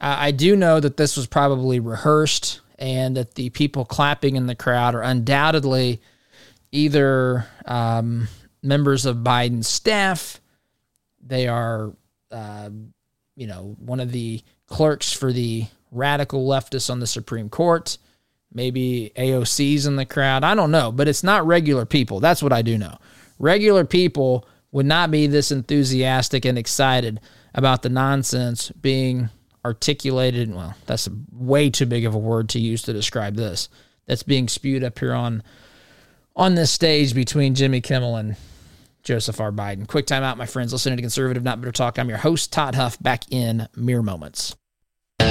I 0.00 0.28
I 0.28 0.30
do 0.30 0.54
know 0.54 0.80
that 0.80 0.96
this 0.96 1.16
was 1.16 1.26
probably 1.26 1.80
rehearsed, 1.80 2.60
and 2.78 3.16
that 3.16 3.34
the 3.34 3.50
people 3.50 3.84
clapping 3.84 4.36
in 4.36 4.46
the 4.46 4.54
crowd 4.54 4.94
are 4.94 5.02
undoubtedly 5.02 6.00
either 6.72 7.46
um, 7.66 8.28
members 8.62 9.06
of 9.06 9.18
Biden's 9.18 9.68
staff. 9.68 10.40
They 11.24 11.48
are, 11.48 11.92
uh, 12.30 12.70
you 13.36 13.46
know, 13.46 13.76
one 13.78 14.00
of 14.00 14.12
the 14.12 14.42
clerks 14.66 15.12
for 15.12 15.32
the 15.32 15.66
radical 15.90 16.46
leftists 16.46 16.90
on 16.90 17.00
the 17.00 17.06
Supreme 17.06 17.48
Court. 17.48 17.98
Maybe 18.52 19.12
AOC's 19.16 19.86
in 19.86 19.96
the 19.96 20.04
crowd. 20.04 20.44
I 20.44 20.54
don't 20.54 20.70
know, 20.70 20.92
but 20.92 21.08
it's 21.08 21.22
not 21.22 21.46
regular 21.46 21.86
people. 21.86 22.20
That's 22.20 22.42
what 22.42 22.52
I 22.52 22.62
do 22.62 22.76
know. 22.76 22.98
Regular 23.38 23.84
people 23.84 24.46
would 24.72 24.86
not 24.86 25.10
be 25.10 25.26
this 25.26 25.50
enthusiastic 25.50 26.44
and 26.44 26.58
excited 26.58 27.20
about 27.54 27.82
the 27.82 27.88
nonsense 27.88 28.70
being 28.70 29.30
articulated. 29.64 30.54
Well, 30.54 30.74
that's 30.86 31.08
way 31.30 31.70
too 31.70 31.86
big 31.86 32.04
of 32.04 32.14
a 32.14 32.18
word 32.18 32.48
to 32.50 32.58
use 32.58 32.82
to 32.82 32.92
describe 32.92 33.36
this. 33.36 33.68
That's 34.06 34.22
being 34.22 34.48
spewed 34.48 34.84
up 34.84 34.98
here 34.98 35.14
on 35.14 35.42
on 36.34 36.54
this 36.54 36.70
stage 36.70 37.14
between 37.14 37.54
Jimmy 37.54 37.82
Kimmel 37.82 38.16
and 38.16 38.36
Joseph 39.02 39.40
R. 39.40 39.50
Biden. 39.50 39.88
Quick 39.88 40.06
time 40.06 40.22
out, 40.22 40.38
my 40.38 40.46
friends. 40.46 40.72
Listening 40.72 40.96
to 40.96 41.02
Conservative 41.02 41.42
Not 41.42 41.60
better 41.60 41.72
Talk. 41.72 41.98
I'm 41.98 42.08
your 42.08 42.18
host, 42.18 42.52
Todd 42.52 42.76
Huff, 42.76 43.02
back 43.02 43.24
in 43.30 43.66
mere 43.74 44.02
moments. 44.02 44.54
Come 45.18 45.28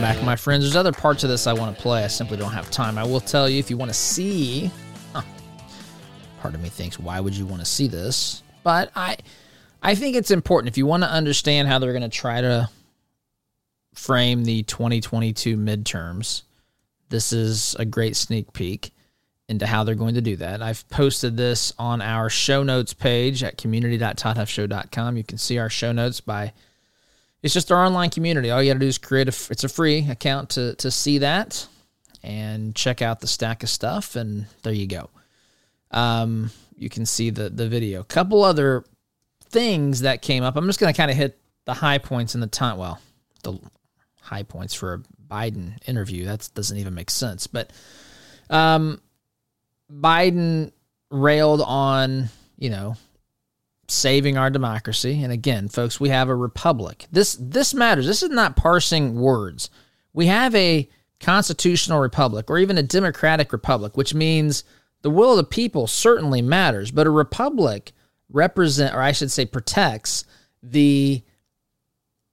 back, 0.00 0.22
my 0.22 0.36
friends. 0.36 0.64
There's 0.64 0.76
other 0.76 0.92
parts 0.92 1.24
of 1.24 1.30
this 1.30 1.46
I 1.46 1.52
want 1.52 1.76
to 1.76 1.82
play. 1.82 2.02
I 2.02 2.08
simply 2.08 2.38
don't 2.38 2.52
have 2.52 2.70
time. 2.70 2.96
I 2.96 3.04
will 3.04 3.20
tell 3.20 3.46
you 3.48 3.58
if 3.58 3.68
you 3.68 3.76
want 3.76 3.90
to 3.90 3.96
see. 3.96 4.70
Huh, 5.12 5.22
part 6.40 6.54
of 6.54 6.62
me 6.62 6.70
thinks, 6.70 6.98
why 6.98 7.20
would 7.20 7.36
you 7.36 7.44
want 7.44 7.60
to 7.60 7.66
see 7.66 7.86
this? 7.86 8.42
But 8.62 8.90
I, 8.96 9.18
I 9.82 9.94
think 9.94 10.16
it's 10.16 10.30
important 10.30 10.72
if 10.72 10.78
you 10.78 10.86
want 10.86 11.02
to 11.02 11.10
understand 11.10 11.68
how 11.68 11.78
they're 11.78 11.92
going 11.92 12.02
to 12.02 12.08
try 12.08 12.40
to 12.40 12.70
frame 13.94 14.44
the 14.44 14.62
2022 14.64 15.56
midterms. 15.56 16.42
This 17.08 17.32
is 17.32 17.74
a 17.78 17.84
great 17.84 18.16
sneak 18.16 18.52
peek 18.52 18.92
into 19.48 19.66
how 19.66 19.82
they're 19.82 19.96
going 19.96 20.14
to 20.14 20.20
do 20.20 20.36
that. 20.36 20.62
I've 20.62 20.88
posted 20.90 21.36
this 21.36 21.72
on 21.76 22.00
our 22.00 22.30
show 22.30 22.62
notes 22.62 22.94
page 22.94 23.42
at 23.42 23.58
community.toddhuffshow.com. 23.58 25.16
You 25.16 25.24
can 25.24 25.38
see 25.38 25.58
our 25.58 25.68
show 25.68 25.90
notes 25.90 26.20
by 26.20 26.52
it's 27.42 27.52
just 27.52 27.72
our 27.72 27.84
online 27.84 28.10
community. 28.10 28.50
All 28.50 28.62
you 28.62 28.70
got 28.70 28.74
to 28.74 28.80
do 28.80 28.86
is 28.86 28.98
create 28.98 29.26
a 29.26 29.50
it's 29.50 29.64
a 29.64 29.68
free 29.68 30.08
account 30.08 30.50
to 30.50 30.76
to 30.76 30.90
see 30.90 31.18
that 31.18 31.66
and 32.22 32.76
check 32.76 33.02
out 33.02 33.20
the 33.20 33.26
stack 33.26 33.62
of 33.62 33.68
stuff 33.68 34.14
and 34.14 34.46
there 34.62 34.72
you 34.72 34.86
go. 34.86 35.10
Um 35.90 36.52
you 36.76 36.88
can 36.88 37.04
see 37.04 37.30
the 37.30 37.50
the 37.50 37.68
video. 37.68 38.04
Couple 38.04 38.44
other 38.44 38.84
things 39.50 40.02
that 40.02 40.22
came 40.22 40.44
up. 40.44 40.56
I'm 40.56 40.66
just 40.66 40.78
going 40.78 40.92
to 40.92 40.96
kind 40.96 41.10
of 41.10 41.16
hit 41.16 41.38
the 41.64 41.74
high 41.74 41.98
points 41.98 42.34
in 42.36 42.40
the 42.40 42.46
time 42.46 42.78
well, 42.78 43.00
the 43.42 43.58
high 44.20 44.42
points 44.42 44.74
for 44.74 44.94
a 44.94 45.02
Biden 45.32 45.76
interview. 45.88 46.24
That 46.24 46.48
doesn't 46.54 46.76
even 46.76 46.94
make 46.94 47.10
sense. 47.10 47.46
But 47.46 47.72
um 48.48 49.00
Biden 49.92 50.72
railed 51.10 51.60
on, 51.62 52.28
you 52.56 52.70
know, 52.70 52.96
saving 53.88 54.36
our 54.36 54.50
democracy. 54.50 55.22
And 55.22 55.32
again, 55.32 55.68
folks, 55.68 55.98
we 55.98 56.10
have 56.10 56.28
a 56.28 56.34
republic. 56.34 57.06
This 57.10 57.36
this 57.40 57.74
matters. 57.74 58.06
This 58.06 58.22
is 58.22 58.30
not 58.30 58.56
parsing 58.56 59.20
words. 59.20 59.70
We 60.12 60.26
have 60.26 60.54
a 60.54 60.88
constitutional 61.20 62.00
republic 62.00 62.50
or 62.50 62.58
even 62.58 62.78
a 62.78 62.82
democratic 62.82 63.52
republic, 63.52 63.96
which 63.96 64.14
means 64.14 64.64
the 65.02 65.10
will 65.10 65.32
of 65.32 65.36
the 65.36 65.44
people 65.44 65.86
certainly 65.86 66.42
matters, 66.42 66.90
but 66.90 67.06
a 67.06 67.10
republic 67.10 67.92
represent 68.30 68.94
or 68.94 69.02
I 69.02 69.12
should 69.12 69.30
say 69.30 69.44
protects 69.44 70.24
the 70.62 71.22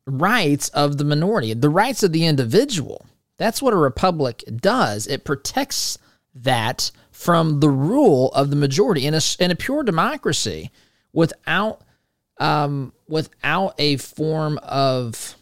rights 0.08 0.70
of 0.70 0.98
the 0.98 1.04
minority, 1.04 1.54
the 1.54 1.70
rights 1.70 2.02
of 2.02 2.12
the 2.12 2.26
individual. 2.26 3.06
That's 3.38 3.62
what 3.62 3.74
a 3.74 3.78
republic 3.78 4.44
does. 4.56 5.06
It 5.06 5.24
protects 5.24 6.00
that 6.34 6.92
from 7.12 7.60
the 7.60 7.70
rule 7.70 8.32
of 8.34 8.50
the 8.50 8.56
majority 8.56 9.06
in 9.06 9.14
a, 9.14 9.22
in 9.40 9.52
a 9.52 9.56
pure 9.56 9.84
democracy 9.84 10.72
without 11.14 11.82
um, 12.40 12.94
without 13.08 13.74
a 13.80 13.98
form 13.98 14.60
of 14.60 15.36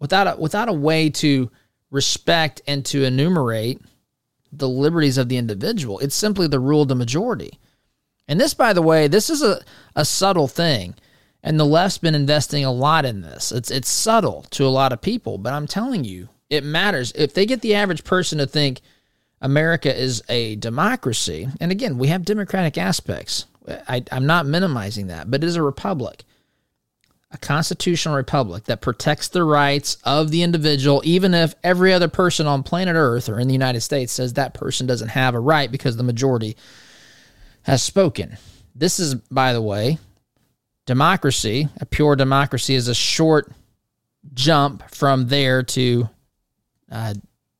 without 0.00 0.26
a, 0.26 0.40
without 0.40 0.68
a 0.68 0.72
way 0.72 1.10
to 1.10 1.50
respect 1.90 2.60
and 2.66 2.84
to 2.86 3.04
enumerate 3.04 3.80
the 4.52 4.68
liberties 4.68 5.18
of 5.18 5.28
the 5.28 5.36
individual. 5.36 5.98
It's 6.00 6.14
simply 6.14 6.48
the 6.48 6.58
rule 6.58 6.82
of 6.82 6.88
the 6.88 6.94
majority. 6.94 7.58
And 8.26 8.40
this, 8.40 8.54
by 8.54 8.72
the 8.72 8.82
way, 8.82 9.06
this 9.06 9.30
is 9.30 9.42
a, 9.42 9.62
a 9.94 10.04
subtle 10.04 10.48
thing. 10.48 10.94
And 11.42 11.58
the 11.58 11.64
left's 11.64 11.98
been 11.98 12.14
investing 12.14 12.64
a 12.64 12.72
lot 12.72 13.04
in 13.06 13.22
this. 13.22 13.50
It's 13.50 13.70
it's 13.70 13.88
subtle 13.88 14.44
to 14.50 14.66
a 14.66 14.68
lot 14.68 14.92
of 14.92 15.00
people, 15.00 15.38
but 15.38 15.52
I'm 15.52 15.66
telling 15.66 16.04
you, 16.04 16.28
it 16.50 16.64
matters. 16.64 17.12
If 17.14 17.32
they 17.32 17.46
get 17.46 17.62
the 17.62 17.74
average 17.74 18.04
person 18.04 18.38
to 18.38 18.46
think 18.46 18.80
America 19.40 19.94
is 19.94 20.22
a 20.28 20.56
democracy, 20.56 21.48
and 21.60 21.72
again, 21.72 21.96
we 21.96 22.08
have 22.08 22.24
democratic 22.24 22.76
aspects. 22.76 23.46
I, 23.88 24.04
I'm 24.12 24.26
not 24.26 24.46
minimizing 24.46 25.06
that, 25.06 25.30
but 25.30 25.42
it 25.42 25.46
is 25.46 25.56
a 25.56 25.62
republic, 25.62 26.24
a 27.30 27.38
constitutional 27.38 28.16
republic 28.16 28.64
that 28.64 28.80
protects 28.80 29.28
the 29.28 29.44
rights 29.44 29.96
of 30.04 30.30
the 30.30 30.42
individual, 30.42 31.00
even 31.04 31.32
if 31.32 31.54
every 31.62 31.92
other 31.92 32.08
person 32.08 32.46
on 32.46 32.62
planet 32.62 32.96
Earth 32.96 33.28
or 33.28 33.38
in 33.38 33.48
the 33.48 33.54
United 33.54 33.80
States 33.80 34.12
says 34.12 34.34
that 34.34 34.54
person 34.54 34.86
doesn't 34.86 35.08
have 35.08 35.34
a 35.34 35.40
right 35.40 35.70
because 35.70 35.96
the 35.96 36.02
majority 36.02 36.56
has 37.62 37.82
spoken. 37.82 38.36
This 38.74 38.98
is, 38.98 39.14
by 39.14 39.52
the 39.52 39.62
way, 39.62 39.98
democracy. 40.90 41.68
A 41.80 41.86
pure 41.86 42.16
democracy 42.16 42.74
is 42.74 42.88
a 42.88 42.94
short 42.96 43.52
jump 44.34 44.82
from 44.92 45.28
there 45.28 45.62
to 45.62 46.10
uh, 46.90 47.14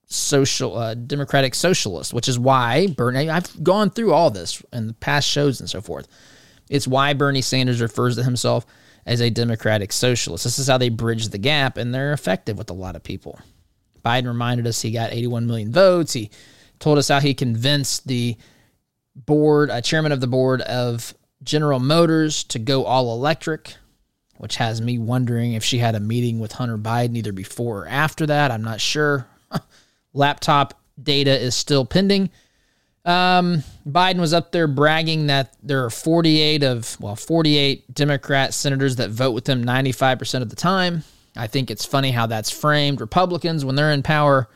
social 0.06 0.76
uh, 0.76 0.94
democratic 0.94 1.54
socialist, 1.54 2.12
which 2.12 2.26
is 2.26 2.40
why 2.40 2.88
Bernie. 2.88 3.30
I've 3.30 3.62
gone 3.62 3.90
through 3.90 4.12
all 4.12 4.32
this 4.32 4.60
in 4.72 4.88
the 4.88 4.94
past 4.94 5.28
shows 5.28 5.60
and 5.60 5.70
so 5.70 5.80
forth. 5.80 6.08
It's 6.68 6.88
why 6.88 7.14
Bernie 7.14 7.40
Sanders 7.40 7.80
refers 7.80 8.16
to 8.16 8.24
himself 8.24 8.66
as 9.06 9.20
a 9.20 9.30
democratic 9.30 9.92
socialist. 9.92 10.42
This 10.42 10.58
is 10.58 10.66
how 10.66 10.78
they 10.78 10.88
bridge 10.88 11.28
the 11.28 11.38
gap, 11.38 11.76
and 11.76 11.94
they're 11.94 12.12
effective 12.12 12.58
with 12.58 12.68
a 12.70 12.74
lot 12.74 12.96
of 12.96 13.04
people. 13.04 13.38
Biden 14.04 14.26
reminded 14.26 14.66
us 14.66 14.82
he 14.82 14.90
got 14.90 15.12
81 15.12 15.46
million 15.46 15.70
votes. 15.70 16.14
He 16.14 16.30
told 16.80 16.98
us 16.98 17.06
how 17.06 17.20
he 17.20 17.32
convinced 17.32 18.08
the 18.08 18.36
board, 19.14 19.70
uh, 19.70 19.80
chairman 19.82 20.10
of 20.10 20.20
the 20.20 20.26
board 20.26 20.62
of 20.62 21.14
General 21.42 21.78
Motors, 21.78 22.44
to 22.44 22.58
go 22.58 22.84
all 22.84 23.14
electric, 23.14 23.74
which 24.36 24.56
has 24.56 24.80
me 24.80 24.98
wondering 24.98 25.54
if 25.54 25.64
she 25.64 25.78
had 25.78 25.94
a 25.94 26.00
meeting 26.00 26.38
with 26.38 26.52
Hunter 26.52 26.78
Biden 26.78 27.16
either 27.16 27.32
before 27.32 27.82
or 27.84 27.88
after 27.88 28.26
that. 28.26 28.50
I'm 28.50 28.62
not 28.62 28.80
sure. 28.80 29.26
Laptop 30.12 30.80
data 31.02 31.38
is 31.38 31.54
still 31.54 31.84
pending. 31.84 32.30
Um, 33.04 33.64
Biden 33.88 34.20
was 34.20 34.34
up 34.34 34.52
there 34.52 34.66
bragging 34.66 35.28
that 35.28 35.56
there 35.62 35.84
are 35.84 35.90
48 35.90 36.62
of, 36.62 37.00
well, 37.00 37.16
48 37.16 37.94
Democrat 37.94 38.52
senators 38.52 38.96
that 38.96 39.10
vote 39.10 39.32
with 39.32 39.48
him 39.48 39.64
95% 39.64 40.42
of 40.42 40.50
the 40.50 40.56
time. 40.56 41.04
I 41.36 41.46
think 41.46 41.70
it's 41.70 41.84
funny 41.84 42.10
how 42.10 42.26
that's 42.26 42.50
framed. 42.50 43.00
Republicans, 43.00 43.64
when 43.64 43.74
they're 43.74 43.92
in 43.92 44.02
power, 44.02 44.48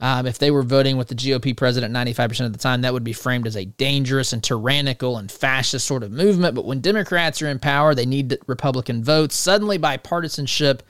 um, 0.00 0.26
if 0.26 0.38
they 0.38 0.50
were 0.50 0.62
voting 0.62 0.96
with 0.96 1.08
the 1.08 1.14
GOP 1.14 1.54
president 1.54 1.94
95% 1.94 2.46
of 2.46 2.52
the 2.52 2.58
time, 2.58 2.80
that 2.82 2.92
would 2.92 3.04
be 3.04 3.12
framed 3.12 3.46
as 3.46 3.56
a 3.56 3.66
dangerous 3.66 4.32
and 4.32 4.42
tyrannical 4.42 5.18
and 5.18 5.30
fascist 5.30 5.86
sort 5.86 6.02
of 6.02 6.10
movement. 6.10 6.54
But 6.54 6.64
when 6.64 6.80
Democrats 6.80 7.42
are 7.42 7.48
in 7.48 7.58
power, 7.58 7.94
they 7.94 8.06
need 8.06 8.38
Republican 8.46 9.04
votes. 9.04 9.36
Suddenly, 9.36 9.78
bipartisanship 9.78 10.80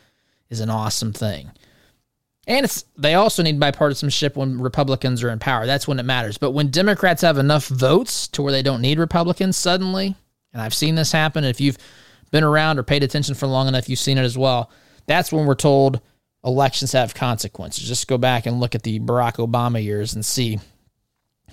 is 0.48 0.61
an 0.61 0.70
awesome 0.70 1.12
thing. 1.12 1.50
And 2.46 2.84
they 2.96 3.14
also 3.14 3.42
need 3.42 3.61
bipartisanship 3.61 4.36
when 4.36 4.61
Republicans 4.61 5.22
are 5.22 5.30
in 5.30 5.38
power. 5.38 5.66
That's 5.66 5.88
when 5.88 5.98
it 5.98 6.04
matters. 6.04 6.38
But 6.38 6.52
when 6.52 6.68
Democrats 6.68 7.22
have 7.22 7.38
enough 7.38 7.66
votes 7.66 8.28
to 8.28 8.42
where 8.42 8.52
they 8.52 8.62
don't 8.62 8.80
need 8.80 8.98
Republicans 8.98 9.56
suddenly, 9.56 10.14
and 10.52 10.62
I've 10.62 10.74
seen 10.74 10.94
this 10.94 11.12
happen. 11.12 11.44
If 11.44 11.61
you've 11.61 11.78
been 12.30 12.44
around 12.44 12.78
or 12.78 12.82
paid 12.82 13.02
attention 13.02 13.34
for 13.34 13.46
long 13.46 13.68
enough, 13.68 13.88
you've 13.88 13.98
seen 13.98 14.18
it 14.18 14.24
as 14.24 14.38
well. 14.38 14.70
That's 15.06 15.32
when 15.32 15.46
we're 15.46 15.54
told 15.54 16.00
elections 16.45 16.93
have 16.93 17.14
consequences. 17.14 17.86
Just 17.86 18.09
go 18.09 18.18
back 18.18 18.47
and 18.47 18.61
look 18.61 18.74
at 18.74 18.82
the 18.82 19.01
Barack 19.01 19.36
Obama 19.36 19.82
years 19.82 20.14
and 20.14 20.24
see 20.24 20.59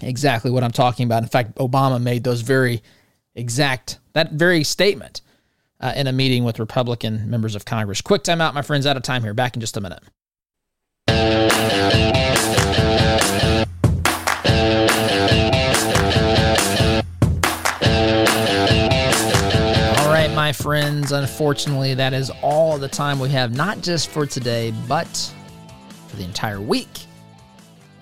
exactly 0.01 0.51
what 0.51 0.63
I'm 0.63 0.71
talking 0.71 1.05
about. 1.05 1.23
In 1.23 1.29
fact, 1.29 1.55
Obama 1.55 2.01
made 2.01 2.23
those 2.23 2.41
very 2.41 2.81
exact 3.35 3.99
that 4.13 4.31
very 4.31 4.63
statement 4.63 5.21
uh, 5.79 5.93
in 5.95 6.07
a 6.07 6.11
meeting 6.11 6.43
with 6.43 6.59
Republican 6.59 7.29
members 7.29 7.55
of 7.55 7.65
Congress. 7.65 8.01
Quick 8.01 8.23
time 8.23 8.41
out, 8.41 8.53
my 8.53 8.61
friends. 8.61 8.85
Out 8.85 8.97
of 8.97 9.03
time 9.03 9.23
here. 9.23 9.33
Back 9.33 9.55
in 9.55 9.61
just 9.61 9.77
a 9.77 9.81
minute. 9.81 10.03
Friends, 20.57 21.11
unfortunately, 21.11 21.93
that 21.93 22.13
is 22.13 22.31
all 22.41 22.77
the 22.77 22.87
time 22.87 23.19
we 23.19 23.29
have, 23.29 23.55
not 23.55 23.81
just 23.81 24.09
for 24.09 24.25
today, 24.25 24.73
but 24.87 25.33
for 26.07 26.15
the 26.15 26.23
entire 26.23 26.59
week. 26.59 27.05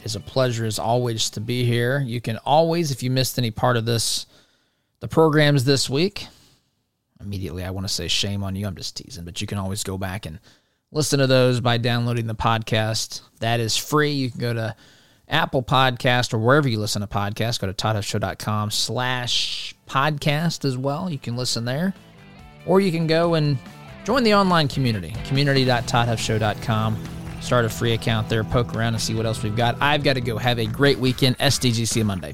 It's 0.04 0.16
a 0.16 0.20
pleasure, 0.20 0.66
as 0.66 0.80
always, 0.80 1.30
to 1.32 1.42
be 1.42 1.66
here. 1.66 2.00
You 2.00 2.22
can 2.22 2.38
always, 2.38 2.92
if 2.92 3.04
you 3.04 3.12
missed 3.12 3.38
any 3.38 3.52
part 3.52 3.76
of 3.76 3.86
this, 3.86 4.26
the 5.00 5.08
programs 5.08 5.66
this 5.66 5.90
week, 5.90 6.28
immediately 7.20 7.64
I 7.64 7.72
want 7.72 7.88
to 7.88 7.94
say 7.94 8.08
shame 8.08 8.44
on 8.44 8.56
you. 8.56 8.68
I'm 8.68 8.76
just 8.76 8.96
teasing, 8.96 9.26
but 9.26 9.42
you 9.42 9.48
can 9.48 9.58
always 9.58 9.84
go 9.84 9.98
back 9.98 10.26
and 10.26 10.40
listen 10.92 11.20
to 11.20 11.28
those 11.28 11.60
by 11.60 11.78
downloading 11.78 12.28
the 12.28 12.36
podcast. 12.36 13.22
That 13.40 13.60
is 13.60 13.76
free. 13.76 14.12
You 14.12 14.32
can 14.32 14.40
go 14.40 14.54
to 14.54 14.76
Apple 15.28 15.64
Podcast 15.64 16.34
or 16.34 16.38
wherever 16.38 16.70
you 16.70 16.80
listen 16.80 17.02
to 17.02 17.08
podcasts. 17.08 17.60
Go 17.60 17.68
to 17.68 17.74
toddhuffshow.com 17.74 18.72
slash 18.72 19.76
podcast 19.88 20.64
as 20.64 20.78
well. 20.78 21.10
You 21.10 21.18
can 21.18 21.36
listen 21.36 21.66
there. 21.66 21.94
Or 22.66 22.82
you 22.82 22.92
can 22.92 23.08
go 23.08 23.36
and 23.36 23.58
join 24.04 24.24
the 24.24 24.34
online 24.34 24.68
community, 24.68 25.14
community.toddhuffshow.com. 25.26 27.04
Start 27.42 27.66
a 27.66 27.70
free 27.70 27.94
account 27.94 28.28
there, 28.28 28.44
poke 28.44 28.76
around 28.76 28.96
and 28.96 29.02
see 29.02 29.14
what 29.14 29.26
else 29.26 29.44
we've 29.44 29.56
got. 29.56 29.78
I've 29.82 30.04
got 30.04 30.14
to 30.14 30.22
go. 30.22 30.38
Have 30.38 30.58
a 30.58 30.66
great 30.66 30.98
weekend. 30.98 31.38
SDGC 31.38 32.04
Monday. 32.04 32.34